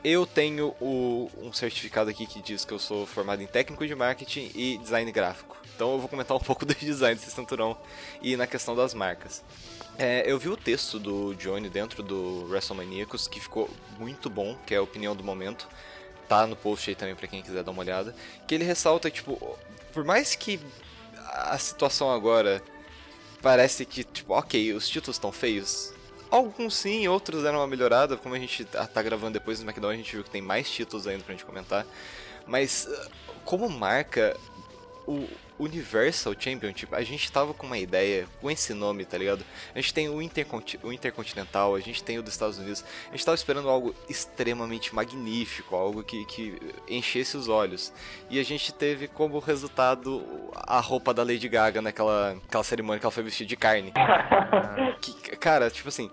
[0.05, 3.95] Eu tenho o- um certificado aqui que diz que eu sou formado em técnico de
[3.95, 5.57] marketing e design gráfico.
[5.75, 7.75] Então eu vou comentar um pouco do design desse cinturão
[8.21, 9.43] e na questão das marcas.
[9.99, 14.75] É, eu vi o texto do Johnny dentro do WrestleManiacos, que ficou muito bom, que
[14.75, 15.67] é a opinião do momento.
[16.29, 18.15] Tá no post aí também pra quem quiser dar uma olhada.
[18.47, 19.59] Que ele ressalta, tipo,
[19.93, 20.61] por mais que
[21.33, 22.63] a situação agora
[23.43, 25.93] parece que, tipo, ok, os títulos estão feios.
[26.31, 28.17] Alguns sim, outros deram uma melhorada.
[28.17, 30.71] Como a gente tá tá gravando depois do SmackDown, a gente viu que tem mais
[30.71, 31.85] títulos ainda pra gente comentar.
[32.47, 33.11] Mas, uh,
[33.45, 34.37] como marca,
[35.07, 35.27] o
[35.59, 39.45] Universal Championship, a gente tava com uma ideia com esse nome, tá ligado?
[39.75, 42.85] A gente tem o, Interconti- o Intercontinental, a gente tem o dos Estados Unidos.
[43.09, 46.59] A gente tava esperando algo extremamente magnífico, algo que, que
[46.89, 47.93] enchesse os olhos.
[48.31, 53.07] E a gente teve como resultado a roupa da Lady Gaga naquela aquela cerimônia que
[53.07, 53.93] ela foi vestida de carne.
[55.01, 56.11] Que, cara, tipo assim,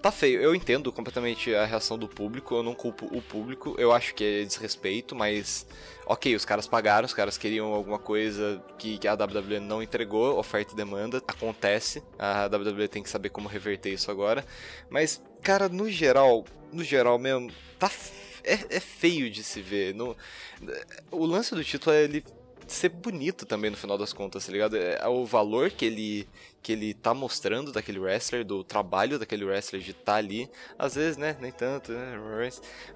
[0.00, 0.40] tá feio.
[0.40, 4.24] Eu entendo completamente a reação do público, eu não culpo o público, eu acho que
[4.24, 5.66] é desrespeito, mas
[6.06, 10.38] ok, os caras pagaram, os caras queriam alguma coisa que, que a WWE não entregou,
[10.38, 14.44] oferta e demanda, acontece, a WWE tem que saber como reverter isso agora,
[14.88, 17.90] mas, cara, no geral, no geral mesmo, tá.
[18.44, 19.94] É, é feio de se ver.
[19.94, 20.16] No,
[21.10, 22.24] o lance do título é ele
[22.72, 24.76] ser bonito também no final das contas, tá ligado?
[24.76, 26.28] É o valor que ele
[26.60, 30.50] que ele tá mostrando daquele wrestler, do trabalho daquele wrestler de estar tá ali.
[30.78, 32.18] Às vezes, né, nem tanto, né?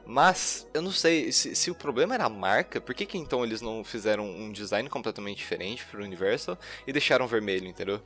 [0.04, 3.44] Mas, eu não sei, se, se o problema era a marca, por que que então
[3.44, 8.02] eles não fizeram um design completamente diferente pro Universal e deixaram vermelho, entendeu?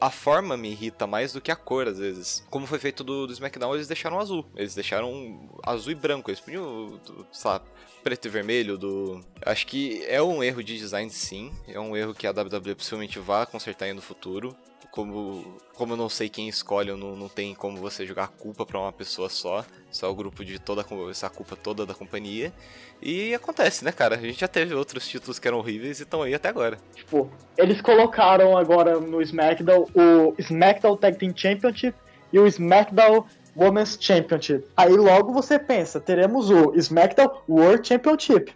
[0.00, 2.46] A forma me irrita mais do que a cor, às vezes.
[2.48, 4.46] Como foi feito do, do SmackDown, eles deixaram azul.
[4.54, 6.30] Eles deixaram azul e branco.
[6.30, 7.00] Eles podiam,
[7.44, 7.60] lá,
[8.04, 9.20] preto e vermelho do.
[9.44, 11.50] Acho que é um erro de design, sim.
[11.66, 14.54] É um erro que a WWE possivelmente vai consertar aí no futuro.
[14.90, 18.66] como, como eu não sei quem escolhe, não, não tem como você jogar a culpa
[18.66, 19.64] pra uma pessoa só.
[19.90, 22.52] Só o grupo de toda essa culpa toda da companhia.
[23.00, 24.16] E acontece, né, cara?
[24.16, 26.78] A gente já teve outros títulos que eram horríveis e estão aí até agora.
[26.94, 31.96] Tipo, eles colocaram agora no SmackDown o SmackDown Tag Team Championship
[32.32, 33.24] e o SmackDown
[33.56, 34.66] Women's Championship.
[34.76, 38.52] Aí logo você pensa, teremos o SmackDown World Championship.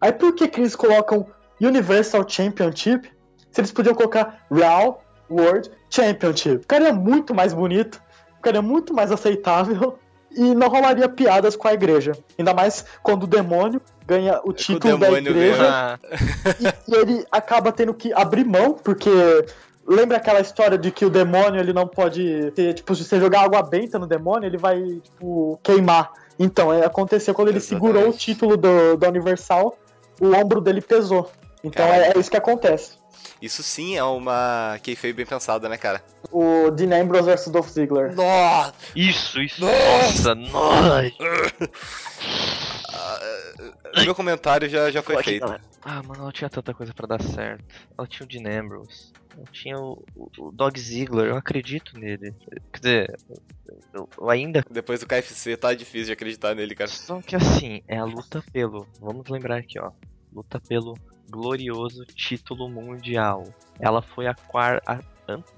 [0.00, 1.26] Aí por que, que eles colocam
[1.60, 3.10] Universal Championship
[3.50, 6.60] se eles podiam colocar Raw World Championship?
[6.60, 8.00] Ficaria muito mais bonito,
[8.36, 9.98] ficaria muito mais aceitável
[10.32, 12.12] e não rolaria piadas com a igreja.
[12.38, 16.00] Ainda mais quando o demônio ganha o título da demônio igreja
[16.88, 19.10] e ele acaba tendo que abrir mão, porque
[19.90, 23.42] lembra aquela história de que o demônio ele não pode ter, tipo, se você jogar
[23.42, 26.12] água benta no demônio, ele vai, tipo, queimar.
[26.38, 27.86] Então, é, aconteceu quando ele Exatamente.
[27.86, 29.76] segurou o título do, da Universal,
[30.20, 31.30] o ombro dele pesou.
[31.62, 32.98] Então é, é isso que acontece.
[33.40, 36.02] Isso sim é uma kayfabe bem pensada, né, cara?
[36.30, 38.14] O Dean Ambrose versus Dolph Ziggler.
[38.14, 38.74] Nossa!
[38.94, 39.60] isso, isso.
[39.62, 41.10] Nossa, nossa.
[44.04, 45.42] Meu comentário já, já foi Coloque, feito.
[45.42, 45.62] galera.
[45.82, 47.64] Ah, mano, ela tinha tanta coisa pra dar certo.
[47.96, 49.12] Ela tinha o Dean Ambrose.
[49.36, 52.34] Ela tinha o, o, o Dog Ziggler, eu acredito nele.
[52.72, 53.16] Quer dizer,
[53.94, 54.64] eu, eu ainda.
[54.70, 56.90] Depois do KFC tá difícil de acreditar nele, cara.
[56.90, 58.86] Só que assim, é a luta pelo.
[59.00, 59.90] Vamos lembrar aqui, ó.
[60.32, 60.94] Luta pelo
[61.28, 63.44] glorioso título mundial.
[63.78, 65.00] Ela foi a quarta.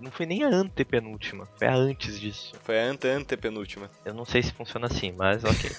[0.01, 2.53] Não foi nem a antepenúltima, foi a antes disso.
[2.63, 3.91] Foi a ante antepenúltima.
[4.05, 5.71] Eu não sei se funciona assim, mas ok.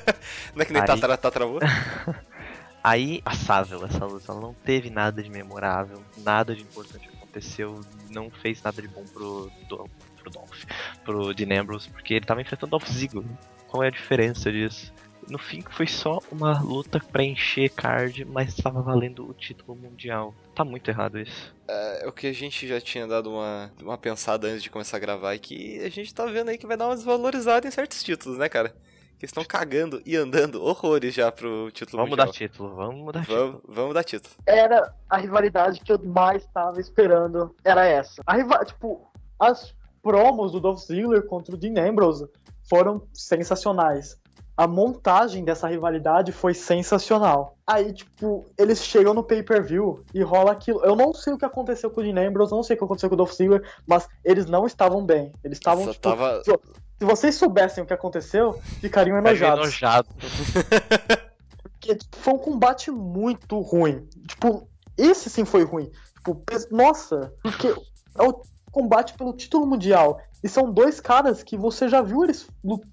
[0.54, 1.58] Não é que nem Aí- Tatara Tatravô?
[2.84, 8.28] Aí, passável essa luta, ela não teve nada de memorável, nada de importante aconteceu, não
[8.28, 9.88] fez nada de bom pro, Dol-
[10.20, 10.64] pro Dolph,
[11.04, 13.24] pro Dean Ambrose, porque ele tava enfrentando Dolph Ziggler.
[13.68, 14.92] Qual é a diferença disso?
[15.28, 20.34] No fim, foi só uma luta pra encher card, mas tava valendo o título mundial.
[20.54, 21.54] Tá muito errado isso.
[21.68, 25.00] É o que a gente já tinha dado uma, uma pensada antes de começar a
[25.00, 28.02] gravar, é que a gente tá vendo aí que vai dar uma desvalorizada em certos
[28.02, 28.74] títulos, né, cara?
[29.18, 32.26] Que estão cagando e andando horrores já pro título Vamos mundial.
[32.26, 33.38] mudar título, vamos mudar título.
[33.38, 34.34] Vamos, vamos dar título.
[34.44, 38.20] Era a rivalidade que eu mais tava esperando, era essa.
[38.26, 39.08] A rival, tipo,
[39.38, 42.28] as promos do Dolph Ziggler contra o Dean Ambrose
[42.68, 44.20] foram sensacionais.
[44.56, 47.56] A montagem dessa rivalidade foi sensacional.
[47.66, 50.84] Aí, tipo, eles chegam no pay-per-view e rola aquilo.
[50.84, 53.08] Eu não sei o que aconteceu com o Dean Ambrose, não sei o que aconteceu
[53.08, 55.32] com o Dolph Ziggler, mas eles não estavam bem.
[55.42, 56.42] Eles estavam, tipo, tava...
[56.44, 59.60] se vocês soubessem o que aconteceu, ficariam enojados.
[59.60, 60.08] enojado.
[61.62, 64.06] Porque tipo, foi um combate muito ruim.
[64.28, 65.90] Tipo, esse sim foi ruim.
[66.14, 68.40] Tipo, nossa, porque é o
[68.72, 70.20] combate pelo título mundial.
[70.42, 72.48] E são dois caras que você já viu eles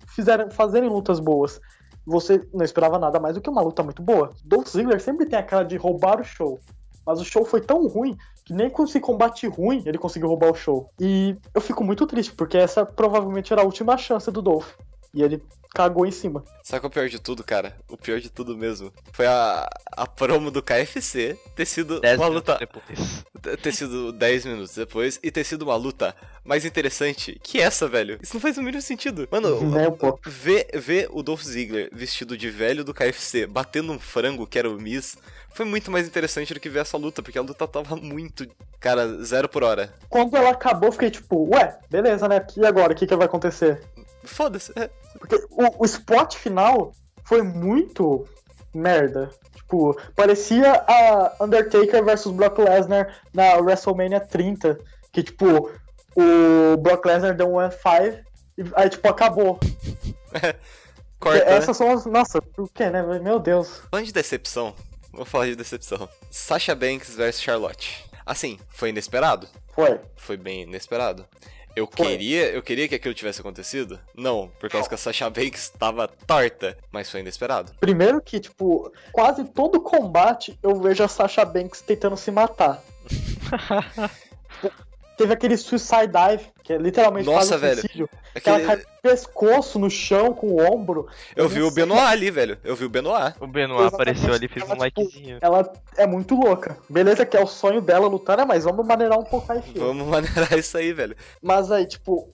[0.08, 1.60] fizeram, fazerem lutas boas.
[2.06, 4.34] Você não esperava nada mais do que uma luta muito boa.
[4.44, 6.60] Dolph Ziggler sempre tem a cara de roubar o show.
[7.06, 8.16] Mas o show foi tão ruim
[8.46, 10.92] que nem com esse combate ruim ele conseguiu roubar o show.
[11.00, 14.74] E eu fico muito triste, porque essa provavelmente era a última chance do Dolph.
[15.14, 15.42] E ele
[15.74, 16.44] cagou em cima.
[16.64, 17.76] Sabe qual é o pior de tudo, cara?
[17.88, 18.92] O pior de tudo mesmo.
[19.12, 22.60] Foi a, a promo do KFC ter sido Dez uma minutos luta.
[22.60, 23.26] depois.
[23.62, 28.20] Ter sido 10 minutos depois e ter sido uma luta mais interessante que essa, velho.
[28.22, 29.28] Isso não faz o mínimo sentido.
[29.32, 29.86] Mano, Né,
[30.26, 34.70] ver, ver o Dolph Ziggler vestido de velho do KFC batendo um frango que era
[34.70, 35.18] o Miz
[35.52, 38.48] foi muito mais interessante do que ver essa luta, porque a luta tava muito.
[38.80, 39.94] Cara, zero por hora.
[40.08, 42.46] quando ela acabou, eu fiquei tipo, ué, beleza, né?
[42.56, 42.94] E agora?
[42.94, 43.82] O que, que vai acontecer?
[44.24, 44.72] Foda-se.
[44.76, 44.90] É.
[45.18, 46.92] Porque o, o spot final
[47.24, 48.28] foi muito
[48.74, 49.30] merda.
[49.56, 54.80] Tipo, parecia a Undertaker versus Brock Lesnar na WrestleMania 30.
[55.12, 55.72] Que, tipo,
[56.16, 58.24] o Brock Lesnar deu um F5
[58.58, 59.60] e aí, tipo, acabou.
[61.20, 61.46] Corta.
[61.46, 61.58] né?
[61.58, 62.06] Essas são as.
[62.06, 63.02] Nossa, por quê, né?
[63.20, 63.82] Meu Deus.
[63.90, 64.74] Falando de decepção,
[65.12, 66.10] vou falar de decepção.
[66.32, 68.06] Sasha Banks versus Charlotte.
[68.26, 69.48] Assim, foi inesperado?
[69.74, 70.00] Foi.
[70.16, 71.26] Foi bem inesperado.
[71.80, 72.08] Eu Foi.
[72.08, 73.98] queria, eu queria que aquilo tivesse acontecido?
[74.14, 77.72] Não, por causa que a Sasha Banks tava torta, mas foi inesperado.
[77.80, 82.84] Primeiro que, tipo, quase todo combate eu vejo a Sasha Banks tentando se matar.
[85.20, 87.82] Teve aquele suicide dive, que é literalmente Nossa, quase um velho.
[87.82, 88.10] suicídio.
[88.46, 91.08] Ela Aquele- cai com o pescoço no chão, com o ombro.
[91.36, 91.70] eu vi o.
[91.70, 92.58] Benoit ali, velho.
[92.64, 93.36] Eu vi o Benoit.
[93.42, 93.96] O Benoit Exatamente.
[93.96, 95.38] apareceu ali e fez um Ela, tipo, likezinho.
[95.42, 96.78] Ela é muito louca.
[96.90, 98.46] Beleza que é o sonho dela lutar, né?
[98.46, 99.86] Mas vamos maneirar um pouco aí, filho.
[99.86, 101.18] Vamos maneirar isso aí, velho.
[101.42, 102.30] Mas aí, tipo,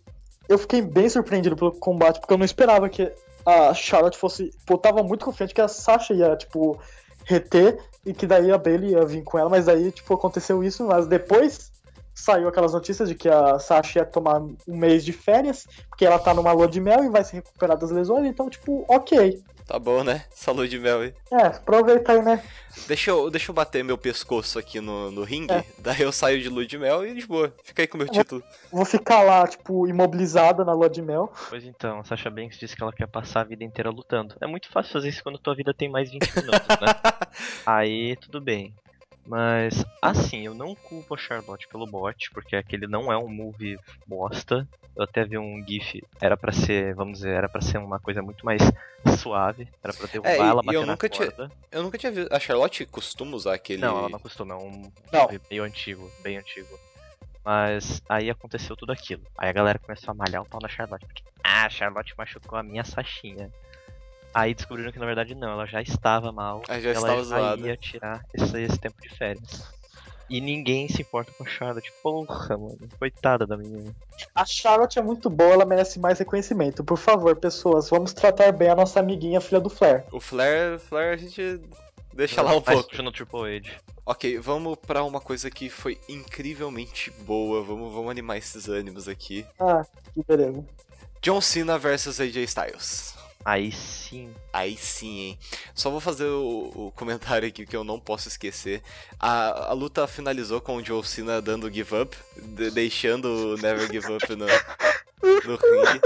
[0.48, 3.12] eu fiquei bem surpreendido pelo combate, porque eu não esperava que
[3.44, 4.52] a Charlotte fosse.
[4.66, 6.80] Pô, eu tava muito confiante que a Sasha ia, tipo,
[7.24, 10.86] reter e que daí a Bailey ia vir com ela, mas aí, tipo, aconteceu isso,
[10.86, 11.74] mas depois
[12.16, 16.18] saiu aquelas notícias de que a Sasha ia tomar um mês de férias, porque ela
[16.18, 19.44] tá numa lua de mel e vai se recuperar das lesões, então, tipo, ok.
[19.68, 20.24] Tá bom, né?
[20.32, 21.14] Saúde de mel aí.
[21.32, 22.42] É, aproveita aí, né?
[22.88, 25.66] Deixa eu, deixa eu bater meu pescoço aqui no, no ringue, É.
[25.80, 27.54] daí eu saio de lua de mel e de boa.
[27.64, 28.44] Fica aí com o meu título.
[28.72, 31.34] Vou ficar lá, tipo, imobilizada na lua de mel.
[31.50, 34.36] Pois então, a Sasha Banks disse que ela quer passar a vida inteira lutando.
[34.40, 36.94] É muito fácil fazer isso quando tua vida tem mais 20 minutos, né?
[37.66, 38.74] Aí tudo bem.
[39.26, 43.80] Mas, assim, eu não culpo a Charlotte pelo bot, porque aquele não é um move
[44.06, 44.68] bosta.
[44.96, 48.22] Eu até vi um GIF, era pra ser, vamos dizer, era pra ser uma coisa
[48.22, 48.62] muito mais
[49.20, 49.68] suave.
[49.84, 51.52] Era pra derrubar É, ela, bater eu na nunca tinha- corda.
[51.72, 52.32] Eu nunca tinha visto.
[52.32, 53.82] A Charlotte costuma usar aquele.
[53.82, 55.22] Não, ela não costuma, é um Não.
[55.24, 56.80] move meio antigo, bem antigo.
[57.44, 59.22] Mas aí aconteceu tudo aquilo.
[59.38, 61.06] Aí a galera começou a malhar o pau na Charlotte.
[61.06, 63.52] Porque, ah, a Charlotte machucou a minha Sachinha.
[64.36, 66.62] Aí descobriram que na verdade não, ela já estava mal.
[66.68, 67.68] Ah, já ela estava já zoada.
[67.68, 69.64] ia tirar esse, esse tempo de férias.
[70.30, 71.90] E ninguém se importa com a Charlotte.
[72.04, 72.78] Porra, mano.
[73.00, 73.96] Coitada da menina.
[74.36, 76.84] A Charlotte é muito boa, ela merece mais reconhecimento.
[76.84, 80.04] Por favor, pessoas, vamos tratar bem a nossa amiguinha filha do Flair.
[80.12, 81.62] O Flair, Flair a gente
[82.14, 83.02] deixa lá um pouco.
[83.02, 83.72] no Triple H.
[84.06, 87.64] Ok, vamos pra uma coisa que foi incrivelmente boa.
[87.64, 89.46] Vamos, vamos animar esses ânimos aqui.
[89.58, 90.62] Ah, que beleza.
[91.22, 93.16] John Cena versus AJ Styles.
[93.46, 94.34] Aí sim.
[94.52, 95.40] Aí sim, hein?
[95.76, 98.82] Só vou fazer o, o comentário aqui que eu não posso esquecer.
[99.20, 103.88] A, a luta finalizou com o John Cena dando give up, de- deixando o Never
[103.92, 106.02] Give Up no, no ringue.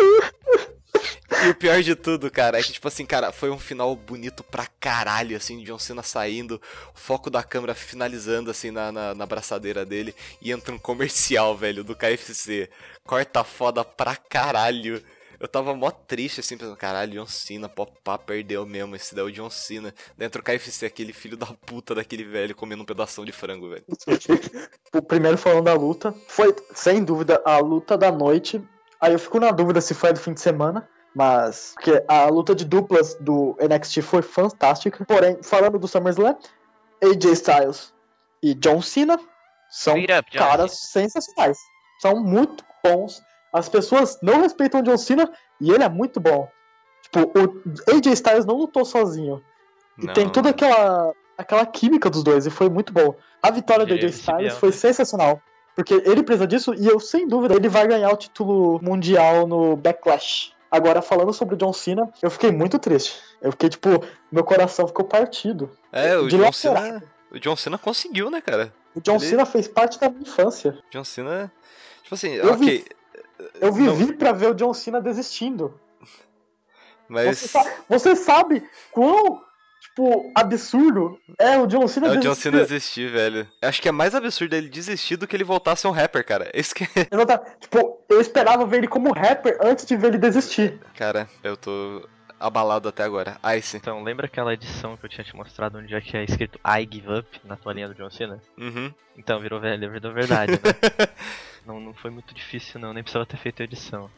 [1.45, 4.43] E o pior de tudo, cara, é que, tipo assim, cara, foi um final bonito
[4.43, 6.62] pra caralho, assim, John Cena saindo,
[6.93, 11.56] o foco da câmera finalizando, assim, na, na, na braçadeira dele, e entra um comercial,
[11.56, 12.69] velho, do KFC.
[13.06, 15.02] Corta foda pra caralho.
[15.39, 19.28] Eu tava mó triste, assim, pensando, caralho, John Cena, popá, perdeu mesmo, esse daí é
[19.28, 19.93] o John Cena.
[20.17, 23.86] Dentro do KFC, aquele filho da puta daquele velho comendo um pedação de frango, velho.
[24.93, 28.62] O primeiro falando da luta, foi sem dúvida a luta da noite.
[28.99, 32.25] Aí eu fico na dúvida se foi a do fim de semana, mas porque a
[32.25, 35.06] luta de duplas do NXT foi fantástica.
[35.06, 36.36] Porém, falando do SummerSlam,
[37.02, 37.93] AJ Styles
[38.41, 39.19] e John Cena
[39.69, 41.58] são up, John caras sensacionais.
[42.02, 43.21] São muito bons.
[43.51, 46.49] As pessoas não respeitam o John Cena e ele é muito bom.
[47.03, 49.43] Tipo, o AJ Styles não lutou sozinho.
[49.97, 50.13] E Não.
[50.13, 53.15] tem toda aquela, aquela química dos dois, e foi muito bom.
[53.41, 54.75] A vitória do Ele AJ é Styles foi né?
[54.75, 55.41] sensacional.
[55.75, 59.75] Porque ele precisa disso, e eu, sem dúvida, ele vai ganhar o título mundial no
[59.77, 60.51] Backlash.
[60.69, 63.19] Agora, falando sobre o John Cena, eu fiquei muito triste.
[63.41, 63.89] Eu fiquei, tipo,
[64.31, 65.71] meu coração ficou partido.
[65.91, 66.51] É, o John.
[66.51, 67.03] Cena.
[67.31, 68.71] O John Cena conseguiu, né, cara?
[68.93, 70.77] O John Ele- Cena fez parte da minha infância.
[70.91, 71.51] John Cena.
[72.03, 72.85] Tipo assim, Eu ok.
[73.62, 75.80] Eu Não, vivi pra ver o John Cena desistindo.
[77.08, 77.38] mas.
[77.39, 79.41] Você, sa- você sabe quão,
[79.82, 82.41] tipo, absurdo é o John Cena É o John desistir.
[82.43, 83.47] Cena desistir, velho.
[83.62, 86.25] Acho que é mais absurdo ele desistir do que ele voltar a ser um rapper,
[86.25, 86.49] cara.
[86.54, 86.86] Esse que.
[87.60, 90.80] Tipo, eu esperava ver ele como rapper antes de ver ele desistir.
[90.95, 92.08] Cara, eu tô
[92.39, 93.38] abalado até agora.
[93.58, 93.78] Ice.
[93.78, 96.88] Então, lembra aquela edição que eu tinha te mostrado onde é que é escrito I
[96.91, 98.39] give up na toalhinha do John Cena?
[98.58, 98.93] Uhum.
[99.17, 100.60] Então, virou, velho, virou verdade, né?
[101.65, 104.10] não, não foi muito difícil não, nem precisava ter feito a edição.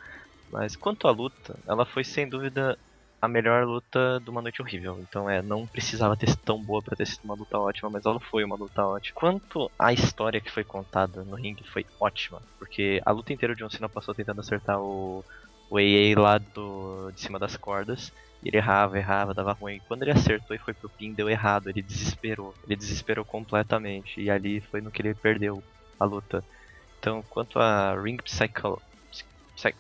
[0.52, 2.78] Mas quanto à luta, ela foi sem dúvida
[3.22, 4.98] a melhor luta de uma noite horrível.
[5.00, 8.06] Então é, não precisava ter sido tão boa pra ter sido uma luta ótima, mas
[8.06, 9.16] ela foi uma luta ótima.
[9.16, 12.42] Quanto à história que foi contada no ringue, foi ótima.
[12.58, 15.24] Porque a luta inteira o John Cena passou tentando acertar o,
[15.72, 18.12] o AA lá do, de cima das cordas.
[18.44, 19.80] E ele errava, errava, dava ruim.
[19.88, 21.70] Quando ele acertou e foi pro pin, deu errado.
[21.70, 22.54] Ele desesperou.
[22.66, 24.20] Ele desesperou completamente.
[24.20, 25.64] E ali foi no que ele perdeu
[25.98, 26.44] a luta.
[27.00, 28.82] Então, quanto a Ring Psycho...
[29.56, 29.78] Psycho...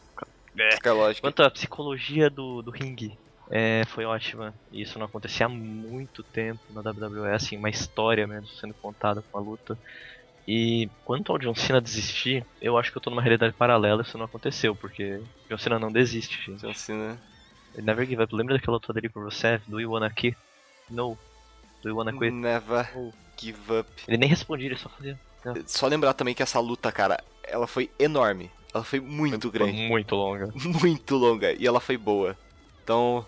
[0.56, 1.28] Psicológico.
[1.28, 3.18] Quanto à psicologia do, do ringue,
[3.50, 4.54] é, foi ótima.
[4.72, 9.22] E isso não acontecia há muito tempo na WWE, assim, uma história mesmo sendo contada
[9.30, 9.78] com a luta.
[10.54, 14.18] E quanto ao John Cena desistir, eu acho que eu tô numa realidade paralela, isso
[14.18, 16.60] não aconteceu, porque John Cena não desiste, gente.
[16.60, 17.18] John Cena.
[17.74, 18.36] Ele never give up.
[18.36, 19.62] Lembra daquela luta dele com o Rusev?
[19.66, 20.36] Do you wanna quit?
[20.90, 21.18] No.
[21.82, 22.32] Do you wanna quit?
[22.32, 23.14] Never Oh.
[23.40, 23.90] give up.
[24.06, 25.18] Ele nem respondia, ele só fazia.
[25.66, 28.52] Só lembrar também que essa luta, cara, ela foi enorme.
[28.74, 29.88] Ela foi muito Foi grande.
[29.88, 30.52] Muito longa.
[30.82, 31.54] Muito longa.
[31.54, 32.38] E ela foi boa.
[32.84, 33.26] Então,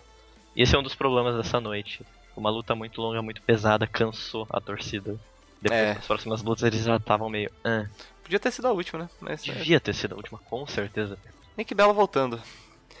[0.54, 2.04] esse é um dos problemas dessa noite.
[2.36, 5.18] Uma luta muito longa, muito pesada, cansou a torcida.
[5.64, 5.94] Depois É.
[5.94, 7.50] das próximas lutas eles já estavam meio.
[7.64, 7.86] Ah,
[8.22, 9.08] podia ter sido a última, né?
[9.20, 9.48] Mas.
[9.48, 11.18] é, devia ter sido a última, com certeza.
[11.56, 12.40] Nick Bella voltando.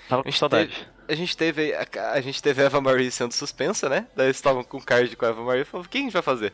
[0.08, 0.88] Tava com A gente saudade.
[1.06, 4.06] A gente teve a, a gente teve a Eva Marie sendo suspensa, né?
[4.16, 6.12] Daí eles estavam com card com a Eva Marie e falaram, o que a gente
[6.12, 6.52] vai fazer?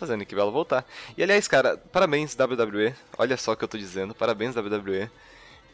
[0.00, 0.86] A Nick Bella voltar.
[1.16, 2.94] E aliás, cara, parabéns WWE.
[3.18, 4.14] Olha só o que eu tô dizendo.
[4.14, 5.10] Parabéns WWE.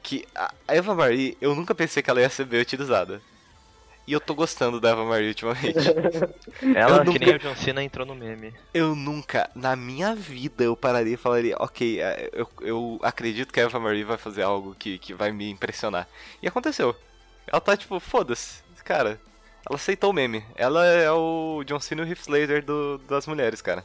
[0.03, 3.21] Que a Eva Marie, eu nunca pensei que ela ia ser bem utilizada.
[4.07, 5.79] E eu tô gostando da Eva Marie ultimamente.
[6.77, 8.53] Ela, Eu que nem nunca- o John Cena, entrou no meme.
[8.73, 13.61] Eu nunca, na minha vida, eu pararia e falaria, ok, é, eu, eu acredito que
[13.61, 16.07] a Eva Marie vai fazer algo que, que vai me impressionar.
[16.43, 16.95] E aconteceu.
[17.47, 19.19] Ela tá tipo, foda-se, cara.
[19.67, 20.45] Ela aceitou o meme.
[20.55, 23.83] Ela é o John Cena e o Heath Slater do, das mulheres, cara.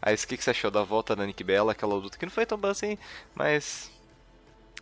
[0.00, 2.30] Aí, o que, que você achou da volta da Nick Bella, aquela luta que não
[2.32, 2.96] foi tão boa assim,
[3.34, 3.90] mas...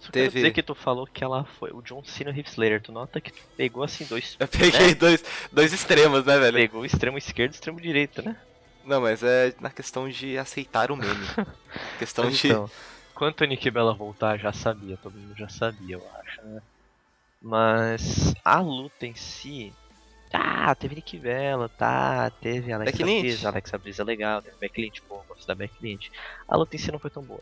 [0.01, 2.49] Só Teve- dizer que tu falou que ela foi o John Cena e o Heath
[2.49, 2.81] Slater.
[2.83, 4.37] Tu nota que tu pegou assim dois.
[4.39, 4.95] Eu peguei né?
[4.95, 6.55] dois, dois extremos, né, velho?
[6.57, 8.37] Pegou o extremo esquerdo e o extremo direito, né?
[8.85, 11.27] Não, mas é na questão de aceitar o meme.
[11.99, 12.47] questão de...
[12.47, 12.71] Então,
[13.15, 16.63] quanto a Nick Bella voltar, já sabia, todo mundo já sabia, eu acho, né?
[17.43, 19.73] Mas a luta em si.
[20.31, 23.03] Tá, teve Nick Bella, tá, teve Alexa.
[23.03, 26.13] Bliss, Alexa Bliss é legal, teve Becky Lynch, pô, gosto da Becky Lynch.
[26.47, 27.41] A luta em si não foi tão boa,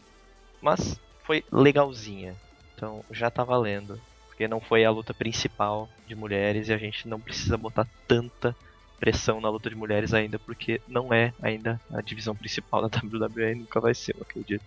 [0.60, 2.36] mas foi legalzinha,
[2.76, 3.98] então já tá valendo.
[4.28, 8.54] Porque não foi a luta principal de mulheres e a gente não precisa botar tanta
[9.00, 13.54] pressão na luta de mulheres ainda, porque não é ainda a divisão principal da WWE
[13.54, 14.64] nunca vai ser, eu acredito.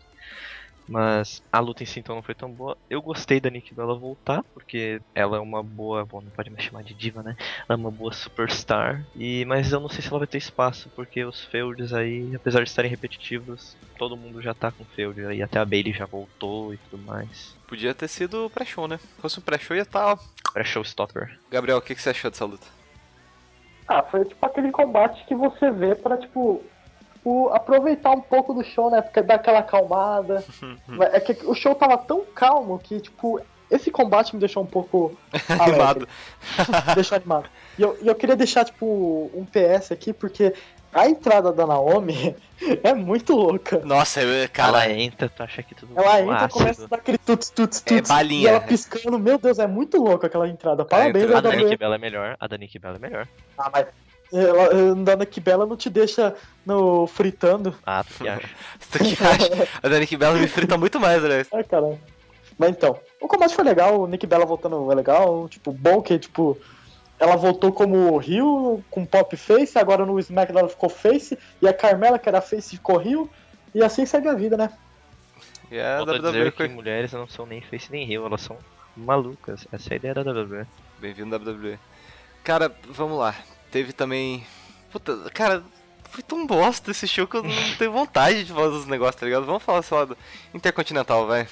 [0.90, 2.76] Mas a luta em si então não foi tão boa.
[2.90, 6.04] Eu gostei da Nick Bella voltar, porque ela é uma boa.
[6.04, 7.36] Bom, não pode me chamar de diva, né?
[7.68, 9.06] Ela é uma boa superstar.
[9.16, 12.64] E, mas eu não sei se ela vai ter espaço, porque os feuds aí, apesar
[12.64, 15.22] de estarem repetitivos, todo mundo já tá com feud.
[15.22, 17.56] E até a Bailey já voltou e tudo mais.
[17.68, 18.98] Podia ter sido o pré-show, né?
[18.98, 20.18] Se fosse um pré-show ia estar...
[20.52, 21.38] Pra showstopper.
[21.52, 22.66] Gabriel, o que, que você achou dessa luta?
[23.88, 26.64] Ah, foi tipo aquele combate que você vê pra, tipo,
[27.20, 29.02] tipo, aproveitar um pouco do show, né?
[29.02, 30.44] Porque dá aquela acalmada.
[31.14, 33.40] É que o show tava tão calmo que, tipo,
[33.70, 35.16] esse combate me deixou um pouco.
[35.48, 36.08] Animado.
[36.96, 37.50] deixou animado.
[37.78, 40.54] E eu, e eu queria deixar, tipo, um PS aqui, porque
[40.92, 42.36] a entrada da Naomi
[42.84, 43.80] é muito louca.
[43.86, 46.54] Nossa, eu- cara, ela entra, tu acha que tudo Ela entra, ácido.
[46.54, 48.10] começa a dar aquele tuts, tuts, É tuts.
[48.10, 48.42] balinha.
[48.44, 50.84] E ela piscando, meu Deus, é muito louca aquela entrada.
[50.84, 51.64] Parabéns, A da WWE.
[51.66, 53.28] Nick Bella é melhor, a da Nick Bella é melhor.
[53.58, 53.86] Ah, mas
[54.32, 57.76] ela, andando aqui Bela não te deixa no fritando.
[57.86, 58.50] Ah, tu que acha?
[58.80, 59.68] Você que acha?
[59.82, 61.48] A Nick Bella me frita muito mais, aliás.
[61.54, 62.00] Ai, caralho.
[62.58, 66.20] Mas então, o combate foi legal, o Nick Bella voltando é legal, tipo, bom que,
[66.20, 66.58] tipo,
[67.18, 71.74] ela voltou como Rio, com pop face, agora no SmackDown ela ficou face, e a
[71.74, 73.30] Carmela, que era face, ficou Rio,
[73.74, 74.72] e assim segue a vida, né?
[75.72, 78.58] E a Volto a WWE que mulheres não são nem face nem heel, elas são
[78.98, 79.68] malucas.
[79.72, 80.66] Essa é a ideia da WWE.
[81.00, 81.78] Bem-vindo WWE.
[82.44, 83.36] Cara, vamos lá.
[83.72, 84.46] Teve também...
[84.92, 85.64] Puta, cara,
[86.10, 89.26] foi tão bosta esse show que eu não tenho vontade de falar dos negócios, tá
[89.26, 89.46] ligado?
[89.46, 90.18] Vamos falar, lá, do
[90.54, 91.48] Intercontinental, vai.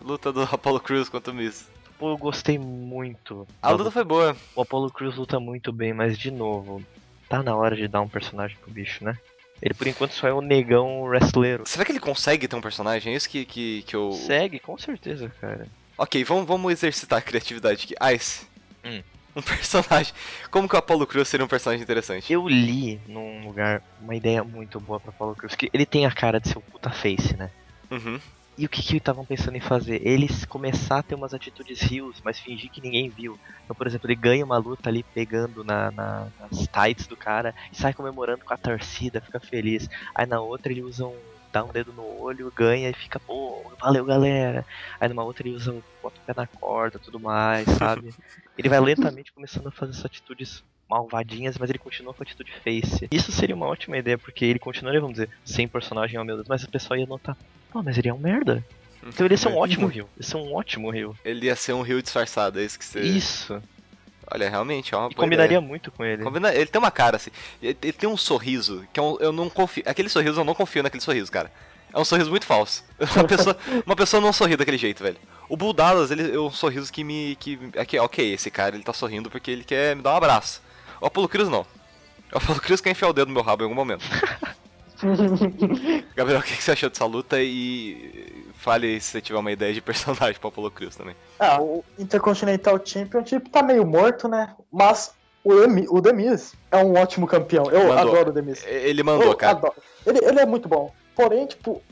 [0.00, 1.70] Luta do Apollo Crews contra o Miz.
[1.98, 3.46] Pô, eu gostei muito.
[3.62, 4.36] A luta foi boa.
[4.56, 6.82] O Apollo Crews luta muito bem, mas de novo,
[7.28, 9.16] tá na hora de dar um personagem pro bicho, né?
[9.62, 11.62] Ele por enquanto só é o negão wrestleiro.
[11.64, 13.12] Será que ele consegue ter um personagem?
[13.12, 14.10] É isso que, que, que eu...
[14.10, 15.68] Segue, com certeza, cara.
[15.96, 18.16] Ok, vamos, vamos exercitar a criatividade aqui.
[18.16, 18.44] Ice.
[18.84, 19.00] Hum.
[19.36, 20.12] Um personagem.
[20.50, 22.30] Como que o Apollo Crews seria um personagem interessante?
[22.32, 26.10] Eu li num lugar uma ideia muito boa pra Apollo Crews, que ele tem a
[26.12, 27.50] cara de ser o puta face, né?
[27.90, 28.20] Uhum.
[28.58, 30.06] E o que que estavam pensando em fazer?
[30.06, 33.38] Eles começar a ter umas atitudes rios, mas fingir que ninguém viu.
[33.64, 37.54] Então, por exemplo, ele ganha uma luta ali pegando na, na- nas tights do cara
[37.72, 39.88] e sai comemorando com a torcida, fica feliz.
[40.14, 41.31] Aí na outra ele usa um.
[41.52, 44.64] Dá um dedo no olho, ganha e fica, pô, valeu galera.
[44.98, 45.82] Aí numa outra ele usa um.
[46.02, 48.14] bota o pé na corda tudo mais, sabe?
[48.56, 52.52] ele vai lentamente começando a fazer essas atitudes malvadinhas, mas ele continua com a atitude
[52.64, 53.08] face.
[53.10, 56.48] Isso seria uma ótima ideia, porque ele continuaria, vamos dizer, sem personagem, oh meu Deus,
[56.48, 57.36] mas o pessoal ia notar,
[57.70, 58.64] pô, mas ele é um merda.
[59.04, 60.08] Então ele ia ser um ótimo Rio.
[60.16, 61.16] Ia ser um ótimo Rio.
[61.24, 63.00] Ele ia ser um rio disfarçado, é isso que você.
[63.00, 63.60] Isso.
[64.34, 65.60] Olha, realmente, é uma E boa combinaria ideia.
[65.60, 66.22] muito com ele.
[66.22, 67.30] Combina- Ele tem uma cara assim.
[67.62, 69.82] Ele, ele tem um sorriso que eu, eu não confio.
[69.86, 71.52] Aquele sorriso eu não confio naquele sorriso, cara.
[71.94, 72.82] É um sorriso muito falso.
[73.14, 73.54] Uma pessoa,
[73.84, 75.18] uma pessoa não sorri daquele jeito, velho.
[75.46, 77.36] O Bull Dallas, ele é um sorriso que me.
[77.38, 80.16] Que, é que, ok, esse cara ele tá sorrindo porque ele quer me dar um
[80.16, 80.62] abraço.
[81.02, 81.66] O Apollo Crews não.
[82.32, 84.02] O Apollo Crews quer enfiar o dedo no meu rabo em algum momento.
[86.14, 87.36] Gabriel, o que você achou dessa luta?
[87.40, 91.16] E fale se você tiver uma ideia de personagem pro Apollo Crews também.
[91.38, 94.54] Ah, o Intercontinental Championship tá meio morto, né?
[94.72, 95.12] Mas
[95.44, 97.64] o, Emi, o Demis é um ótimo campeão.
[97.70, 98.12] Eu Mandou.
[98.12, 98.64] adoro o Demis.
[98.64, 99.58] Ele mandou, eu cara.
[99.58, 99.74] adoro.
[100.06, 100.92] Ele, ele é muito bom.
[101.16, 101.82] Porém, tipo,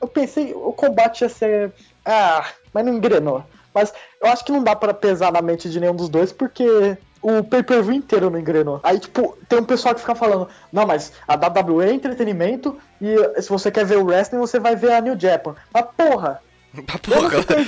[0.00, 1.72] eu pensei o combate ia ser.
[2.04, 3.44] Ah, mas não engrenou.
[3.74, 3.92] Mas
[4.22, 6.96] eu acho que não dá pra pesar na mente de nenhum dos dois, porque
[7.28, 8.78] o pay-per-view inteiro não engrenou.
[8.84, 13.42] Aí, tipo, tem um pessoal que fica falando, não, mas a WWE é entretenimento e
[13.42, 15.56] se você quer ver o wrestling, você vai ver a New Japan.
[15.74, 16.40] Mas porra,
[16.72, 17.66] eu não Porra, fiquei,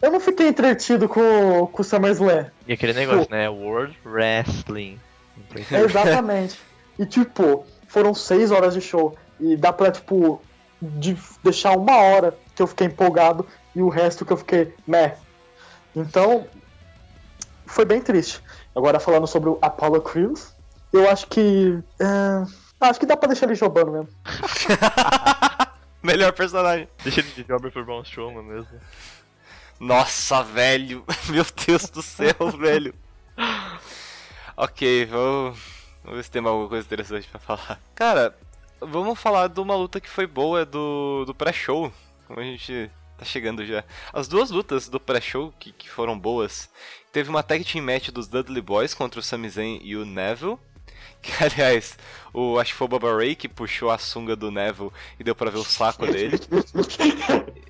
[0.00, 2.46] eu não fiquei entretido com, com o SummerSlam.
[2.68, 3.48] E aquele negócio, né?
[3.48, 5.00] World Wrestling.
[5.72, 6.56] É, exatamente.
[6.96, 9.16] e tipo, foram seis horas de show.
[9.40, 10.40] E dá pra, tipo,
[10.80, 15.16] de deixar uma hora que eu fiquei empolgado e o resto que eu fiquei meh.
[15.96, 16.46] Então,
[17.66, 18.40] foi bem triste.
[18.74, 20.52] Agora falando sobre o Apollo Crews,
[20.92, 21.78] eu acho que.
[22.00, 22.44] é,
[22.80, 24.08] acho que dá pra deixar ele jogando mesmo.
[26.02, 26.88] Melhor personagem.
[27.02, 28.80] Deixa ele de jobber por Braun Strowman mesmo.
[29.80, 31.04] Nossa, velho.
[31.30, 32.94] Meu Deus do céu, velho.
[34.56, 35.58] Ok, vamos,
[36.02, 37.80] vamos ver se tem alguma coisa interessante pra falar.
[37.94, 38.36] Cara,
[38.80, 41.92] vamos falar de uma luta que foi boa do, do pré-show.
[42.26, 43.84] Como a gente tá chegando já.
[44.12, 46.68] As duas lutas do pré-show que, que foram boas.
[47.12, 50.58] Teve uma tag team match dos Dudley Boys contra o Sami Zayn e o Neville.
[51.22, 51.96] Que, aliás,
[52.32, 55.34] o, acho que foi o Baba Ray que puxou a sunga do Neville e deu
[55.34, 56.38] pra ver o saco dele.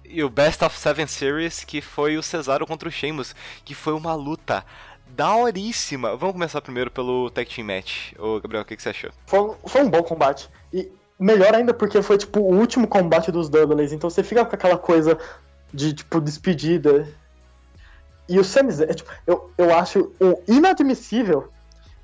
[0.04, 3.34] E o Best of Seven Series, que foi o Cesaro contra o Sheamus,
[3.64, 4.64] que foi uma luta
[5.08, 6.16] daoríssima.
[6.16, 8.12] Vamos começar primeiro pelo Tag Team Match.
[8.18, 9.10] Ô, Gabriel, o que, que você achou?
[9.26, 10.48] Foi, foi um bom combate.
[10.72, 13.92] E melhor ainda porque foi, tipo, o último combate dos Dudleys.
[13.92, 15.18] Então você fica com aquela coisa
[15.72, 17.08] de, tipo, despedida.
[18.28, 21.50] E o Sami Zayn, é, tipo, eu, eu acho o inadmissível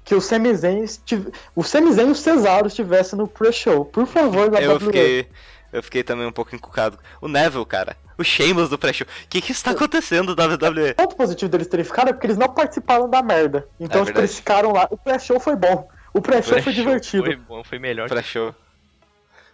[0.05, 3.85] que o Sami Zayn, estive- o Sami Zayn e o Cesaro estivessem no pre-show.
[3.85, 4.87] Por favor, da Eu WWE.
[4.87, 5.29] fiquei,
[5.73, 6.99] eu fiquei também um pouco encucado.
[7.21, 7.97] O Neville, cara.
[8.19, 9.07] O Sheamus do pré-show.
[9.07, 10.91] O que que está acontecendo, WWE?
[10.91, 13.67] O ponto positivo deles terem ficado é porque eles não participaram da merda.
[13.81, 14.87] Então, É tipo, eles ficaram lá.
[14.91, 15.89] O pré-show foi bom.
[16.13, 17.25] O pré-show foi Pré-show divertido.
[17.25, 18.09] Foi bom, foi melhor.
[18.09, 18.55] que- Pré-show.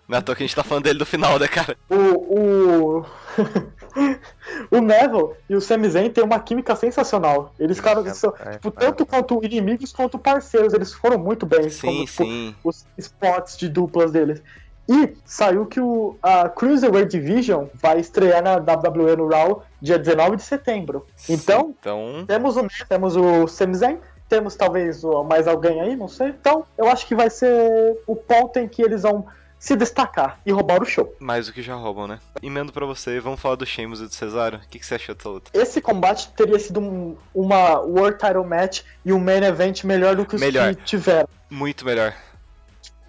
[0.08, 1.76] Não é à toa que a gente tá falando dele do final, né, cara?
[1.90, 3.04] O, o...
[4.70, 7.52] o Neville e o Sami Zayn têm uma química sensacional.
[7.58, 8.70] Eles ficaram, É, são, é, tipo, é.
[8.70, 10.72] tanto quanto inimigos quanto parceiros.
[10.72, 11.68] Eles foram muito bem.
[11.70, 12.54] Sim, como, tipo, sim.
[12.62, 14.42] Os spots de duplas deles.
[14.88, 20.36] E saiu que o, a Cruiserweight Division vai estrear na WWE no Raw dia 19
[20.36, 21.04] de setembro.
[21.28, 23.98] Então, Então, temos o, temos o Sami Zayn,
[24.28, 26.28] temos talvez o- mais alguém aí, não sei.
[26.28, 29.26] Então, eu acho que vai ser o ponto em que eles vão
[29.66, 31.14] se destacar e roubar o show.
[31.18, 32.18] mais do que já roubam, né?
[32.42, 34.58] Emendo pra você, vamos falar do Sheamus e do Cesaro.
[34.58, 35.50] O que, que você achou dessa luta?
[35.52, 40.24] Esse combate teria sido um- uma World Title Match e um Main Event melhor do
[40.24, 40.74] que os Melhor.
[40.74, 41.28] que tiveram.
[41.50, 42.14] Muito melhor.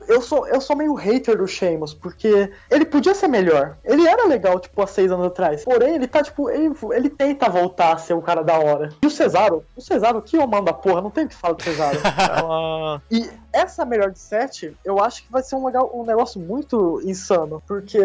[0.07, 3.77] Eu sou, eu sou meio hater do Sheamus, porque ele podia ser melhor.
[3.83, 5.63] Ele era legal, tipo, há seis anos atrás.
[5.65, 8.89] Porém, ele tá, tipo, ele, ele tenta voltar a ser um cara da hora.
[9.01, 11.53] E o Cesaro, o Cesaro, que eu mando a porra, não tem o que falar
[11.55, 11.97] do Cesaro.
[12.39, 16.39] Ela- E essa melhor de sete, eu acho que vai ser um, legal, um negócio
[16.39, 17.97] muito insano, porque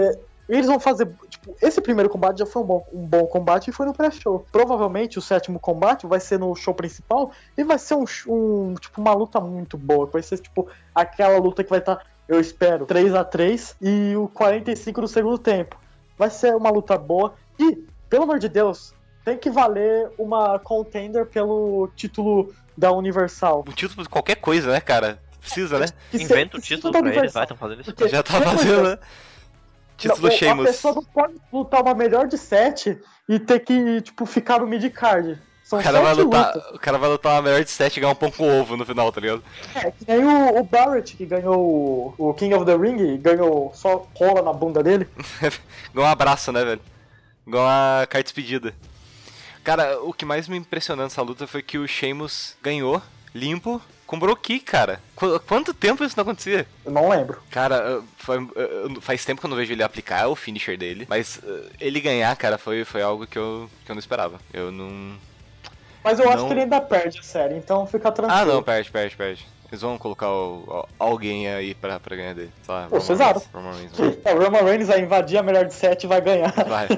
[0.49, 1.09] eles vão fazer.
[1.43, 4.47] Tipo, esse primeiro combate já foi um bom, um bom combate e foi no pré-show.
[4.53, 9.01] Provavelmente o sétimo combate vai ser no show principal e vai ser um, um tipo,
[9.01, 10.07] uma luta muito boa.
[10.07, 14.29] Vai ser, tipo, aquela luta que vai estar, eu espero, 3 a 3 e o
[14.29, 15.77] 45 no segundo tempo.
[16.17, 21.27] Vai ser uma luta boa e, pelo amor de Deus, tem que valer uma contender
[21.27, 23.65] pelo título da Universal.
[23.67, 25.21] O título de qualquer coisa, né, cara?
[25.41, 25.87] Precisa, né?
[26.15, 27.33] Inventa o título pra eles, Universal.
[27.41, 27.93] vai, estão fazendo isso.
[27.93, 28.99] Porque- Já tá fazendo, né?
[30.03, 30.67] Título não, A Sheamus.
[30.67, 32.99] pessoa não pode lutar uma melhor de sete
[33.29, 35.39] e ter que, tipo, ficar no mid-card.
[35.65, 36.75] São O cara, vai lutar, lutas.
[36.75, 38.85] o cara vai lutar uma melhor de 7 e ganhar um pão com ovo no
[38.85, 39.43] final, tá ligado?
[39.75, 43.71] É, que nem o, o Barrett, que ganhou o, King of the Ring, e ganhou
[43.73, 45.07] só rola na bunda dele.
[45.91, 46.81] Igual um abraço, né, velho?
[47.47, 48.75] Igual uma carta despedida.
[49.63, 53.01] Cara, o que mais me impressionou nessa luta foi que o Sheamus ganhou,
[53.33, 53.81] limpo,
[54.13, 55.01] com Broki, cara.
[55.17, 56.67] Qu- quanto tempo isso não acontecia?
[56.85, 57.41] Eu não lembro.
[57.51, 58.47] Cara, foi-
[59.01, 62.37] faz tempo que eu não vejo ele aplicar o finisher dele, mas uh, ele ganhar,
[62.37, 64.39] cara, foi, foi algo que eu, que eu não esperava.
[64.53, 65.17] Eu não.
[66.05, 66.47] Mas eu acho Não.
[66.49, 68.39] que ele ainda perde a série, então fica tranquilo.
[68.39, 69.47] Ah, não, perde, perde, perde.
[69.71, 72.51] Eles vão colocar o- o- alguém aí pra, pra ganhar dele.
[72.63, 73.41] Sei lá, O Cesaro.
[73.55, 74.19] Roman Reigns, vai.
[74.27, 76.53] É, o Roman Reigns vai invadir a melhor de sete e vai ganhar.
[76.53, 76.89] Vai.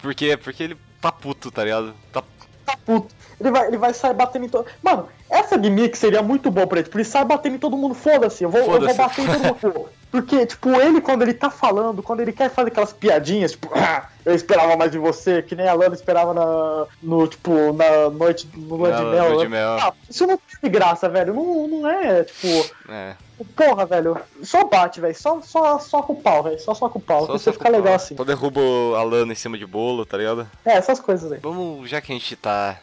[0.00, 0.36] Por quê?
[0.36, 1.94] Porque ele tá puto, tá ligado?
[2.12, 2.24] Tá
[2.66, 3.14] tá puto.
[3.42, 4.66] Ele vai, ele vai sair batendo em todo.
[4.82, 6.84] Mano, essa gimmick seria muito boa pra ele.
[6.84, 8.44] Tipo, ele sai batendo em todo mundo, foda-se.
[8.44, 9.88] Eu vou, eu vou bater em todo mundo.
[10.12, 14.10] Porque, tipo, ele, quando ele tá falando, quando ele quer fazer aquelas piadinhas, tipo, ah,
[14.26, 18.46] eu esperava mais de você, que nem a Lana esperava na, no, tipo, na noite,
[18.54, 19.38] no lua de mel.
[19.38, 19.70] de mel.
[19.80, 21.32] Ah, isso não tem graça, velho.
[21.32, 22.46] Não, não é, tipo,
[22.90, 23.14] É.
[23.56, 24.18] porra, velho.
[24.42, 25.14] Só bate, velho.
[25.14, 26.60] Só, só, só com o pau, velho.
[26.60, 27.24] Só só com o pau.
[27.26, 28.14] Só você fica legal assim.
[28.14, 30.46] Só derruba a lana em cima de bolo, tá ligado?
[30.62, 31.38] É, essas coisas aí.
[31.42, 32.78] Vamos, já que a gente tá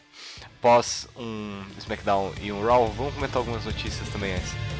[0.62, 4.79] pós um SmackDown e um Raw, vamos comentar algumas notícias também antes.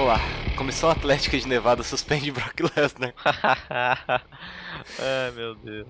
[0.00, 0.20] Vamos lá.
[0.56, 3.12] Comissão Atlética de Nevada suspende Brock Lesnar.
[4.98, 5.86] Ai meu Deus.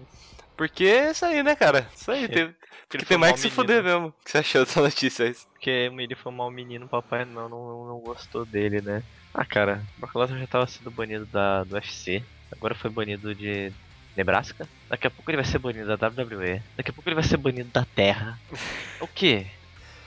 [0.57, 1.89] Porque é isso aí, né, cara?
[1.95, 2.27] Isso aí.
[2.27, 4.09] Tem, porque ele tem mais que se fuder mesmo.
[4.09, 5.35] O que você achou dessa notícia aí?
[5.53, 9.03] Porque ele foi um mau menino, papai não, não, não gostou dele, né?
[9.33, 13.73] Ah, cara, Brock Lesnar já tava sendo banido da, do UFC, agora foi banido de
[14.17, 14.69] Nebraska.
[14.89, 16.61] Daqui a pouco ele vai ser banido da WWE.
[16.77, 18.39] Daqui a pouco ele vai ser banido da Terra.
[19.01, 19.47] O quê?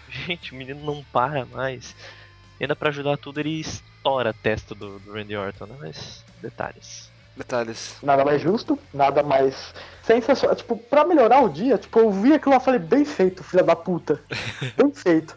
[0.07, 1.95] Gente, o menino não para mais.
[2.59, 3.49] E ainda pra ajudar tudo, ele
[4.03, 5.75] estoura a testa do, do Randy Orton, né?
[5.79, 7.09] Mas, detalhes.
[7.35, 7.95] Detalhes.
[8.03, 9.73] Nada mais justo, nada mais
[10.03, 10.55] sensacional.
[10.55, 13.63] Tipo, pra melhorar o dia, tipo, eu vi aquilo lá e falei, bem feito, filha
[13.63, 14.19] da puta.
[14.77, 15.35] bem feito.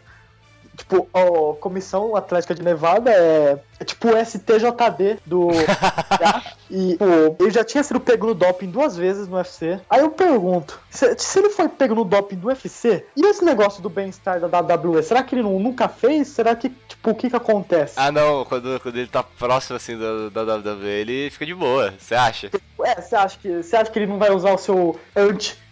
[0.77, 5.49] Tipo, a Comissão Atlética de Nevada é, é tipo o STJD do.
[6.69, 9.79] e, pô, ele já tinha sido pego no doping duas vezes no UFC.
[9.89, 13.81] Aí eu pergunto: se, se ele foi pego no doping do UFC, e esse negócio
[13.81, 15.01] do bem-estar da WWE?
[15.01, 16.27] Será que ele não- nunca fez?
[16.27, 17.95] Será que, tipo, o que que acontece?
[17.97, 18.45] Ah, não.
[18.45, 21.93] Quando, quando ele tá próximo, assim, da, da WWE, ele fica de boa.
[21.97, 22.51] Você acha?
[22.83, 25.66] É, você acha que você acha que ele não vai usar o seu anti-estrógeno?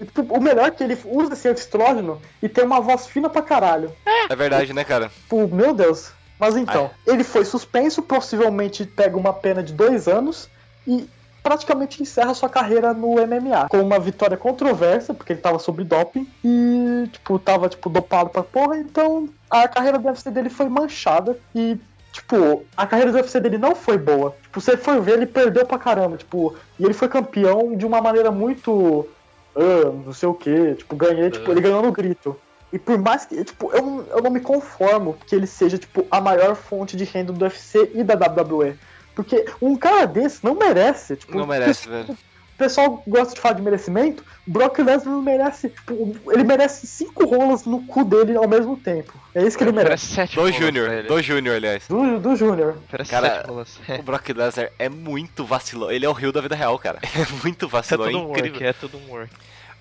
[0.00, 3.28] E, tipo, O melhor é que ele usa esse anti-estrógeno e tem uma voz fina
[3.28, 3.92] pra caralho.
[4.28, 5.08] É verdade, né, cara?
[5.08, 6.12] Tipo, meu Deus.
[6.38, 10.48] Mas então, ele foi suspenso, possivelmente pega uma pena de dois anos
[10.86, 11.08] e
[11.42, 13.68] praticamente encerra sua carreira no MMA.
[13.68, 18.42] Com uma vitória controversa, porque ele tava sob doping e, tipo, tava, tipo, dopado pra
[18.42, 21.78] porra, então a carreira do UFC dele foi manchada e
[22.14, 24.36] Tipo, a carreira do UFC dele não foi boa.
[24.44, 26.16] Tipo, você foi ver, ele perdeu pra caramba.
[26.16, 29.08] Tipo, e ele foi campeão de uma maneira muito.
[29.56, 30.74] ah, não sei o que.
[30.76, 32.36] Tipo, ganhei, tipo, ele ganhou no grito.
[32.72, 36.06] E por mais que, tipo, eu, não- eu não me conformo que ele seja, tipo,
[36.08, 38.76] a maior fonte de renda do UFC e da WWE.
[39.14, 41.16] Porque um cara desse não merece.
[41.16, 42.16] Tipo, Não merece, velho.
[42.54, 44.22] O pessoal gosta de falar de merecimento.
[44.46, 45.70] O Brock Lesnar não merece.
[45.70, 49.12] Tipo, ele merece cinco rolas no cu dele ao mesmo tempo.
[49.34, 50.06] É isso que ele merece.
[50.14, 51.02] sete Do Júnior.
[51.04, 51.88] Do Júnior, aliás.
[51.88, 52.76] Do, do Júnior.
[53.08, 53.78] Cara, sete rolas.
[53.98, 55.90] O Brock Lesnar é muito vacilão.
[55.90, 56.98] Ele é o rio da vida real, cara.
[57.14, 58.52] É muito É vacilão, é tudo um incrível.
[58.52, 59.32] work, é tudo um work.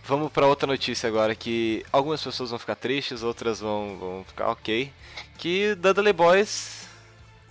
[0.05, 4.49] Vamos pra outra notícia agora que algumas pessoas vão ficar tristes, outras vão, vão ficar
[4.49, 4.91] ok.
[5.37, 6.82] Que Dudley Boys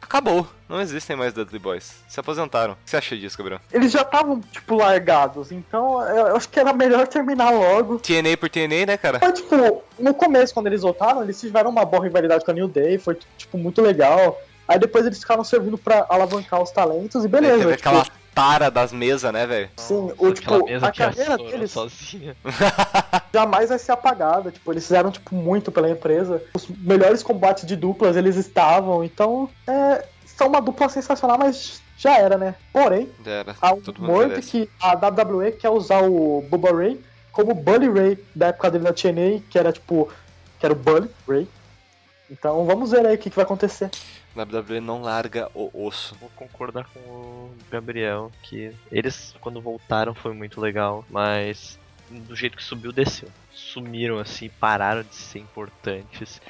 [0.02, 0.46] acabou.
[0.68, 1.94] Não existem mais Dudley Boys.
[2.08, 2.72] Se aposentaram.
[2.74, 3.60] O que você acha disso, Gabriel?
[3.72, 5.52] Eles já estavam, tipo, largados.
[5.52, 7.98] Então eu acho que era melhor terminar logo.
[7.98, 9.18] TNA por TNA, né, cara?
[9.22, 12.68] Mas, tipo, no começo, quando eles voltaram, eles tiveram uma boa rivalidade com a New
[12.68, 12.98] Day.
[12.98, 14.40] Foi, tipo, muito legal.
[14.66, 17.58] Aí depois eles ficaram servindo pra alavancar os talentos e beleza.
[17.58, 19.70] teve tipo, aquela tara das mesas, né, velho?
[19.76, 22.36] Sim, o, tipo, mesa a carreira deles sozinha.
[23.32, 24.50] jamais vai ser apagada.
[24.50, 26.42] Tipo, eles fizeram, tipo, muito pela empresa.
[26.54, 29.04] Os melhores combates de duplas eles estavam.
[29.04, 32.54] Então, é, são uma dupla sensacional, mas já era, né?
[32.72, 33.56] Porém, Já era.
[33.60, 34.50] há um merece.
[34.50, 38.92] que a WWE quer usar o Bubba Ray como Bully Ray da época dele na
[38.92, 40.08] TNA, que era, tipo,
[40.60, 41.48] que era o Bully Ray.
[42.30, 43.90] Então, vamos ver aí o que, que vai acontecer.
[44.36, 46.14] WWE não larga o osso.
[46.16, 51.78] Vou concordar com o Gabriel que eles, quando voltaram, foi muito legal, mas
[52.10, 53.28] do jeito que subiu, desceu.
[53.52, 56.40] Sumiram assim, pararam de ser importantes.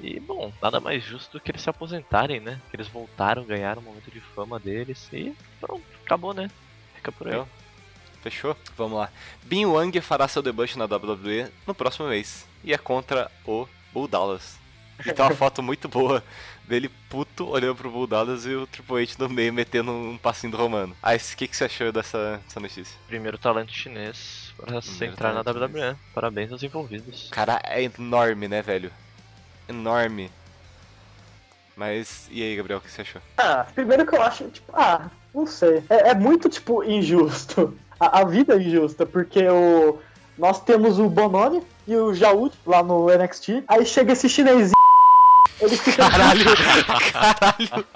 [0.00, 2.60] E, bom, nada mais justo do que eles se aposentarem, né?
[2.70, 6.50] Que eles voltaram, ganharam o momento de fama deles e pronto, acabou, né?
[6.96, 7.34] Fica por aí.
[7.34, 7.48] Eu?
[8.22, 8.56] Fechou?
[8.76, 9.10] Vamos lá.
[9.42, 12.46] Bin Wang fará seu debut na WWE no próximo mês.
[12.62, 14.61] E é contra o Bull Dallas.
[15.04, 16.22] E tem uma foto muito boa
[16.66, 20.52] dele puto olhando pro Bull Dallas e o Triple H no meio metendo um passinho
[20.52, 20.96] do romano.
[21.02, 22.96] Ah, o que, que você achou dessa, dessa notícia?
[23.06, 25.96] Primeiro talento chinês para se entrar na WWE.
[26.14, 27.28] Parabéns aos envolvidos.
[27.28, 28.92] O cara é enorme, né, velho?
[29.68, 30.30] Enorme.
[31.76, 33.20] Mas, e aí, Gabriel, o que você achou?
[33.36, 35.82] Ah, primeiro que eu acho, tipo, ah, não sei.
[35.88, 37.76] É, é muito, tipo, injusto.
[37.98, 39.98] A, a vida é injusta, porque o.
[40.38, 43.64] Nós temos o Bononi e o Jaud lá no NXT.
[43.68, 44.81] Aí chega esse chinesinho.
[45.60, 46.08] Ele fica.
[46.08, 46.44] Caralho!
[47.12, 47.86] Caralho!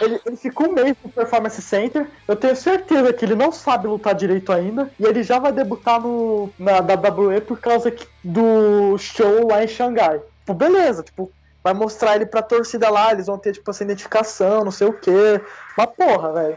[0.00, 2.06] Ele, ele fica um mês no Performance Center.
[2.26, 4.90] Eu tenho certeza que ele não sabe lutar direito ainda.
[4.98, 10.20] E ele já vai debutar no, na WWE por causa do show lá em Xangai.
[10.40, 11.30] Tipo, beleza, tipo,
[11.62, 14.92] vai mostrar ele pra torcida lá, eles vão ter, tipo, essa identificação, não sei o
[14.92, 15.40] quê.
[15.76, 16.56] Mas porra, velho.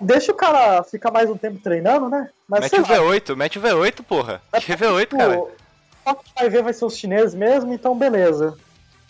[0.00, 2.28] Deixa o cara ficar mais um tempo treinando, né?
[2.48, 4.42] Mas Mete o lá, V8, mete o V8, porra.
[4.60, 5.42] Que V8, tipo, cara.
[6.04, 8.56] Só que vai ver vai ser os chineses mesmo, então beleza.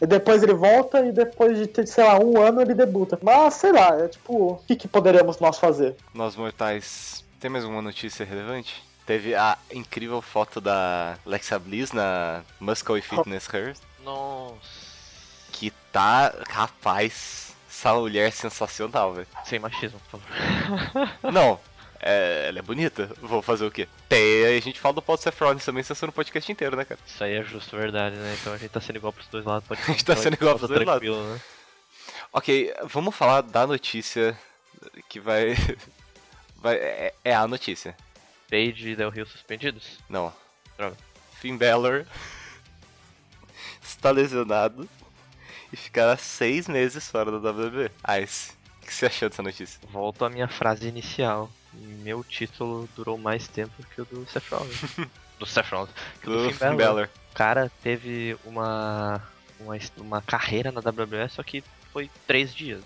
[0.00, 3.18] E depois ele volta e depois de, ter, sei lá, um ano ele debuta.
[3.22, 5.94] Mas, sei lá, é tipo, o que, que poderemos nós fazer?
[6.12, 7.24] Nós mortais.
[7.38, 8.82] Tem mais uma notícia relevante?
[9.06, 14.54] Teve a incrível foto da Alexa Bliss na Muscle Fitness Her, Nossa.
[15.52, 19.26] que tá, rapaz, essa mulher é sensacional, velho.
[19.44, 21.32] Sem machismo, por favor.
[21.32, 21.60] Não,
[22.06, 23.88] é, ela é bonita, vou fazer o quê?
[24.10, 26.84] Tem, aí a gente fala do Paul Seth Rollins também, censura o podcast inteiro, né,
[26.84, 27.00] cara?
[27.06, 28.36] Isso aí é justo, verdade, né?
[28.38, 29.66] Então a gente tá sendo igual pros dois lados.
[29.66, 31.08] Pode A gente tá sendo igual pros dois lados.
[31.08, 31.40] né?
[32.30, 34.38] Ok, vamos falar da notícia
[35.08, 35.54] que vai.
[36.60, 37.96] vai é, é a notícia.
[38.50, 39.98] Page e Del Rio suspendidos?
[40.06, 40.30] Não.
[40.76, 40.98] Droga.
[41.40, 42.04] Finn Balor
[43.82, 44.86] está lesionado
[45.72, 47.90] e ficará seis meses fora da WWE.
[48.22, 48.52] Ice,
[48.82, 49.80] o que você achou dessa notícia?
[49.88, 51.50] Volto à minha frase inicial.
[52.02, 54.96] Meu título durou mais tempo que o do Seth Rollins.
[55.38, 55.94] do Seth Rollins.
[56.20, 56.76] Que o Do do Finn Balor.
[56.76, 57.08] Balor.
[57.30, 59.22] O cara teve uma,
[59.58, 62.82] uma, uma carreira na WWE, só que foi três dias.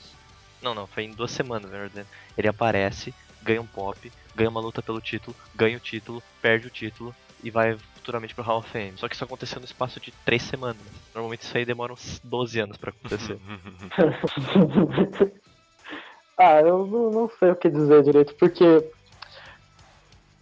[0.62, 2.07] Não, não, foi em duas semanas, na verdade.
[2.36, 6.70] Ele aparece, ganha um pop, ganha uma luta pelo título, ganha o título, perde o
[6.70, 8.95] título e vai futuramente pro Hall of Fame.
[8.97, 10.82] Só que isso aconteceu no espaço de três semanas.
[11.14, 13.39] Normalmente isso aí demora uns 12 anos pra acontecer.
[16.39, 18.84] ah, eu não, não sei o que dizer direito, porque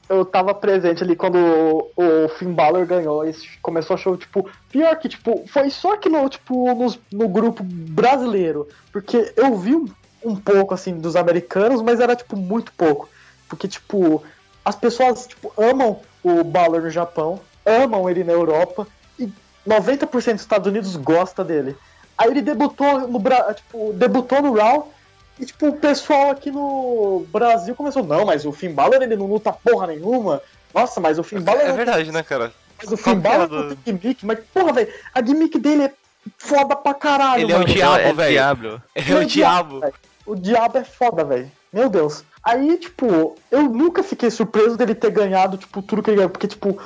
[0.08, 4.48] eu tava presente ali quando o, o Finn Balor ganhou e começou a show, tipo,
[4.70, 9.74] pior que, tipo, foi só que no, tipo, nos- no, grupo brasileiro, porque eu vi
[9.74, 9.86] um,
[10.24, 13.08] um pouco, assim, dos americanos, mas era, tipo, muito pouco,
[13.48, 14.22] porque, tipo,
[14.64, 18.86] as pessoas, tipo, amam o Balor no Japão, amam ele na Europa,
[19.18, 19.28] e
[19.66, 21.76] 90% dos Estados Unidos gosta dele.
[22.16, 23.20] Aí ele debutou no,
[23.54, 24.92] tipo, debutou no Raw,
[25.38, 29.26] e, tipo, o pessoal aqui no Brasil começou, não, mas o Finn Balor ele não
[29.26, 30.40] luta porra nenhuma.
[30.74, 32.52] Nossa, mas o Finn Balor É verdade, né, cara?
[32.78, 35.84] mas o Finn é Balor do- não tem gimmick, mas porra, velho, a gimmick dele
[35.84, 35.92] é
[36.38, 37.72] foda pra caralho, Ele é o mano.
[37.72, 38.30] diabo, é velho.
[38.32, 38.82] Diablo.
[38.94, 39.80] Ele é o diabo.
[39.80, 39.94] velho.
[40.26, 41.50] O diabo é foda, velho.
[41.72, 42.24] Meu Deus.
[42.42, 46.30] Aí, tipo, eu nunca fiquei surpreso dele ter ganhado, tipo, tudo que ele ganhou.
[46.30, 46.78] Porque, tipo,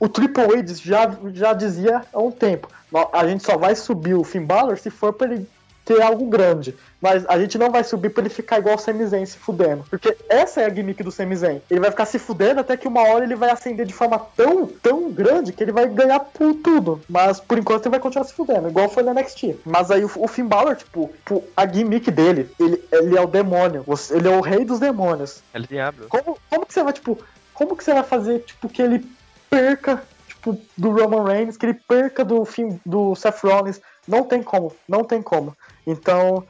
[0.00, 2.68] o Triple H já, já dizia há um tempo.
[2.90, 5.46] "Nó- A gente só vai subir o Finn Balor se for pra ele
[5.84, 6.74] ter algo grande.
[7.00, 9.84] Mas a gente não vai subir pra ele ficar igual o Sami Zayn se fudendo.
[9.90, 11.60] Porque essa é a gimmick do Sami Zayn.
[11.68, 14.66] Ele vai ficar se fudendo até que uma hora ele vai ascender de forma tão,
[14.66, 17.00] tão grande que ele vai ganhar por tudo.
[17.08, 19.56] Mas por enquanto ele vai continuar se fudendo, igual foi no NXT.
[19.64, 23.26] Mas aí o, o Finn Balor, tipo, tipo, a gimmick dele, ele, ele é o
[23.26, 23.84] demônio.
[24.10, 25.42] Ele é o rei dos demônios.
[25.52, 26.06] El Diablo.
[26.08, 27.18] Como, como que você vai, tipo,
[27.52, 29.04] como que você vai fazer, tipo, que ele
[29.50, 33.80] perca, tipo, do Roman Reigns, que ele perca do fim do Seth Rollins?
[34.06, 35.56] Não tem como, não tem como.
[35.86, 36.44] Então,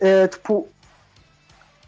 [0.00, 0.68] é, tipo,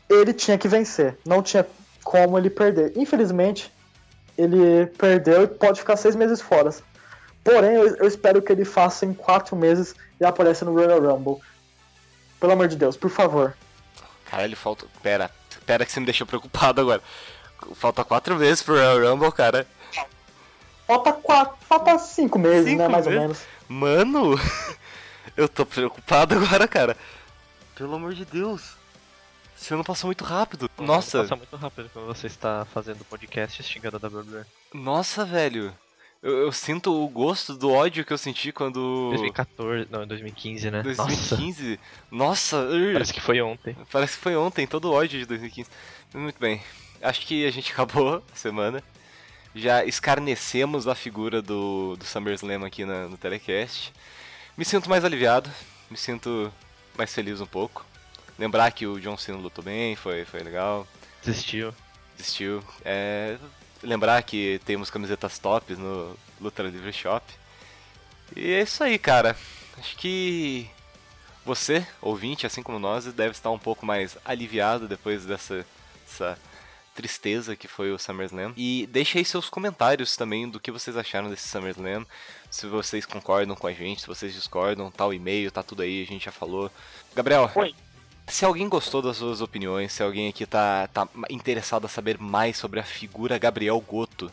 [0.09, 1.66] ele tinha que vencer, não tinha
[2.03, 2.92] como ele perder.
[2.97, 3.72] Infelizmente,
[4.38, 6.70] ele perdeu e pode ficar seis meses fora.
[7.42, 11.40] Porém, eu, eu espero que ele faça em quatro meses e apareça no Royal Rumble.
[12.40, 13.57] Pelo amor de Deus, por favor.
[14.30, 14.86] Caralho, falta.
[15.03, 15.30] Pera,
[15.66, 17.03] pera que você me deixou preocupado agora.
[17.74, 19.66] Falta quatro vezes pro Royal Rumble, cara.
[20.86, 23.16] Falta quatro, falta cinco meses, Cinco né, mais meses?
[23.16, 23.42] ou menos.
[23.68, 24.40] Mano,
[25.37, 26.97] eu tô preocupado agora, cara.
[27.74, 28.76] Pelo amor de Deus.
[29.61, 30.70] Esse ano passou muito rápido.
[30.78, 34.45] Nossa, Passa muito rápido quando você está fazendo podcast xingando a WWE.
[34.74, 35.72] nossa, velho.
[36.22, 39.11] Eu, eu sinto o gosto do ódio que eu senti quando.
[39.11, 40.82] 2014, não, 2015, né?
[40.82, 41.80] Nossa, 2015.
[42.11, 43.76] Nossa, ur, parece que foi ontem.
[43.93, 45.68] parece que foi ontem, todo o ódio de 2015.
[46.14, 46.62] Muito bem.
[47.03, 48.82] Acho que a gente acabou a semana.
[49.55, 53.93] Já escarnecemos a figura do, do SummerSlam aqui na- no telecast.
[54.57, 55.50] Me sinto mais aliviado,
[55.90, 56.52] me sinto
[56.96, 57.84] mais feliz um pouco.
[58.38, 60.86] Lembrar que o John Cena lutou bem, foi, foi legal,
[61.24, 61.74] Desistiu.
[62.16, 62.62] desistiu.
[62.84, 63.36] É,
[63.82, 67.24] lembrar que temos camisetas tops no Luta Livre Shop.
[68.34, 69.36] E é isso aí, cara.
[69.78, 70.68] Acho que
[71.44, 75.64] você, ouvinte, assim como nós, deve estar um pouco mais aliviado depois dessa,
[76.07, 76.38] dessa
[76.95, 78.53] tristeza que foi o SummerSlam.
[78.57, 82.07] E deixe aí seus comentários também do que vocês acharam desse SummerSlam.
[82.51, 86.03] Se vocês concordam com a gente, se vocês discordam, tá o e-mail, tá tudo aí,
[86.03, 86.70] a gente já falou.
[87.14, 87.74] Gabriel, Oi.
[88.28, 92.57] se alguém gostou das suas opiniões, se alguém aqui tá, tá interessado a saber mais
[92.57, 94.30] sobre a figura Gabriel Goto,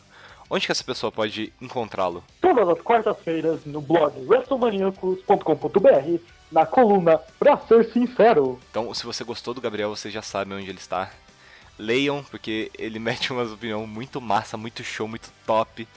[0.50, 2.24] onde que essa pessoa pode encontrá-lo?
[2.40, 8.60] Todas as quartas-feiras no blog WrestleManiacos.com.br, na coluna Pra Ser Sincero.
[8.70, 11.10] Então, se você gostou do Gabriel, você já sabe onde ele está.
[11.82, 15.88] Leiam, porque ele mete umas opiniões muito massa, muito show, muito top.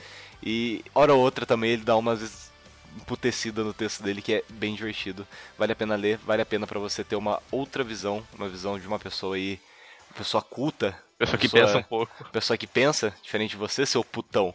[0.43, 2.51] E hora ou outra também ele dá umas
[2.97, 5.27] emputecida no texto dele que é bem divertido.
[5.57, 8.79] Vale a pena ler, vale a pena pra você ter uma outra visão, uma visão
[8.79, 9.59] de uma pessoa aí,
[10.09, 12.25] uma pessoa culta, Pessoa que Pessoa- pensa um pouco.
[12.31, 14.53] pessoa que pensa, diferente de você, seu putão.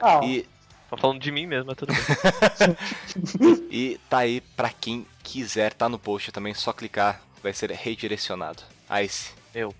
[0.00, 0.46] Ah, E
[0.90, 2.02] Tô falando de mim mesmo, mas tudo bem.
[3.70, 8.62] E tá aí pra quem quiser, tá no post também, só clicar, vai ser redirecionado.
[9.04, 9.32] Ice.
[9.54, 9.74] Eu.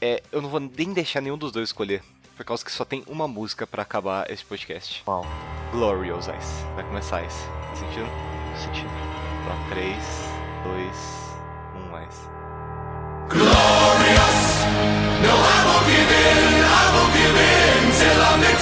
[0.00, 2.02] É, eu não vou nem deixar nenhum dos dois escolher,
[2.36, 5.02] por causa que só tem uma música pra acabar esse podcast.
[5.04, 5.26] Qual?
[5.72, 6.64] Glorious Ice.
[6.74, 7.44] Vai começar Ice.
[7.46, 8.08] Tá sentindo?
[8.56, 8.90] Sentindo.
[9.42, 9.94] Então, 3,
[10.64, 10.96] 2,
[11.92, 12.30] 1, Ice.
[18.42, 18.59] I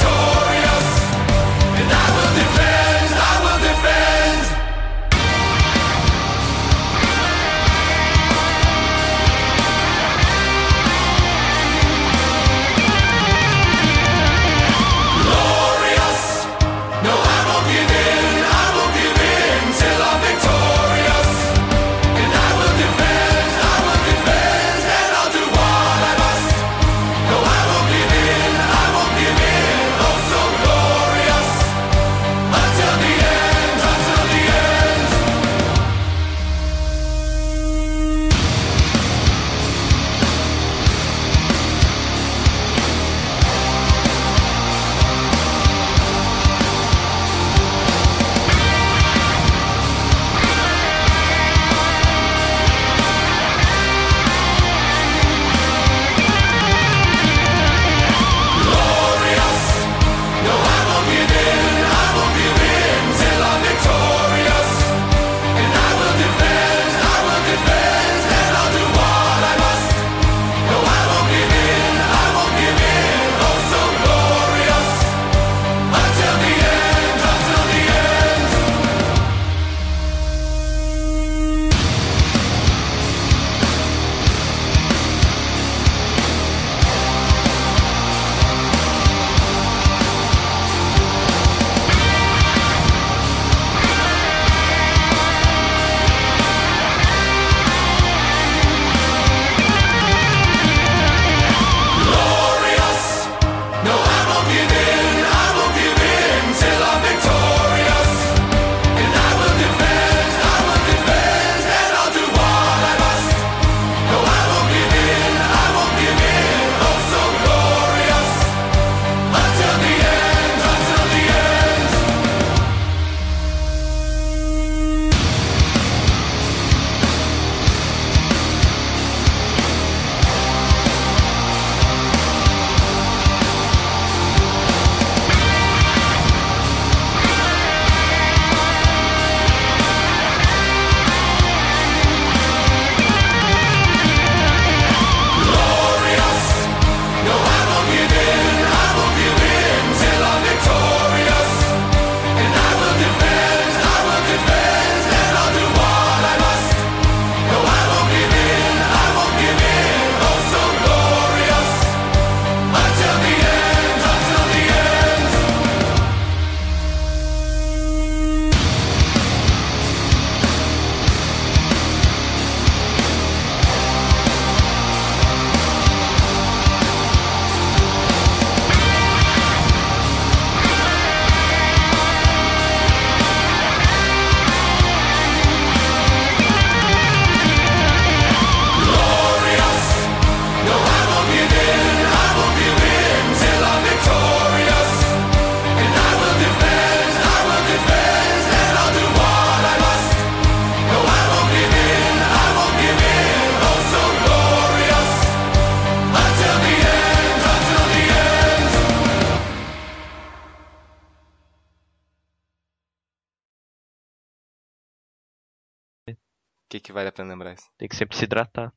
[217.59, 217.71] isso?
[217.77, 218.73] Tem que sempre se hidratar.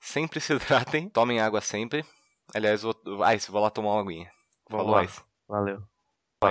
[0.00, 2.04] Sempre se hidratem, tomem água sempre.
[2.54, 2.94] Aliás, vou...
[3.34, 4.30] Ice, vou lá tomar uma aguinha.
[4.68, 5.04] Vamos Falou, lá.
[5.04, 5.22] Ice.
[5.48, 5.82] Valeu,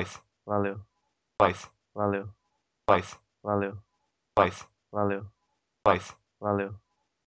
[0.01, 0.19] Ice.
[0.45, 0.81] valeu,
[1.49, 1.67] Ice.
[1.93, 2.29] valeu,
[2.99, 3.17] Ice.
[3.43, 3.77] valeu,
[4.47, 4.65] Ice.
[4.91, 5.25] valeu,
[5.95, 6.13] Ice.
[6.39, 6.75] valeu,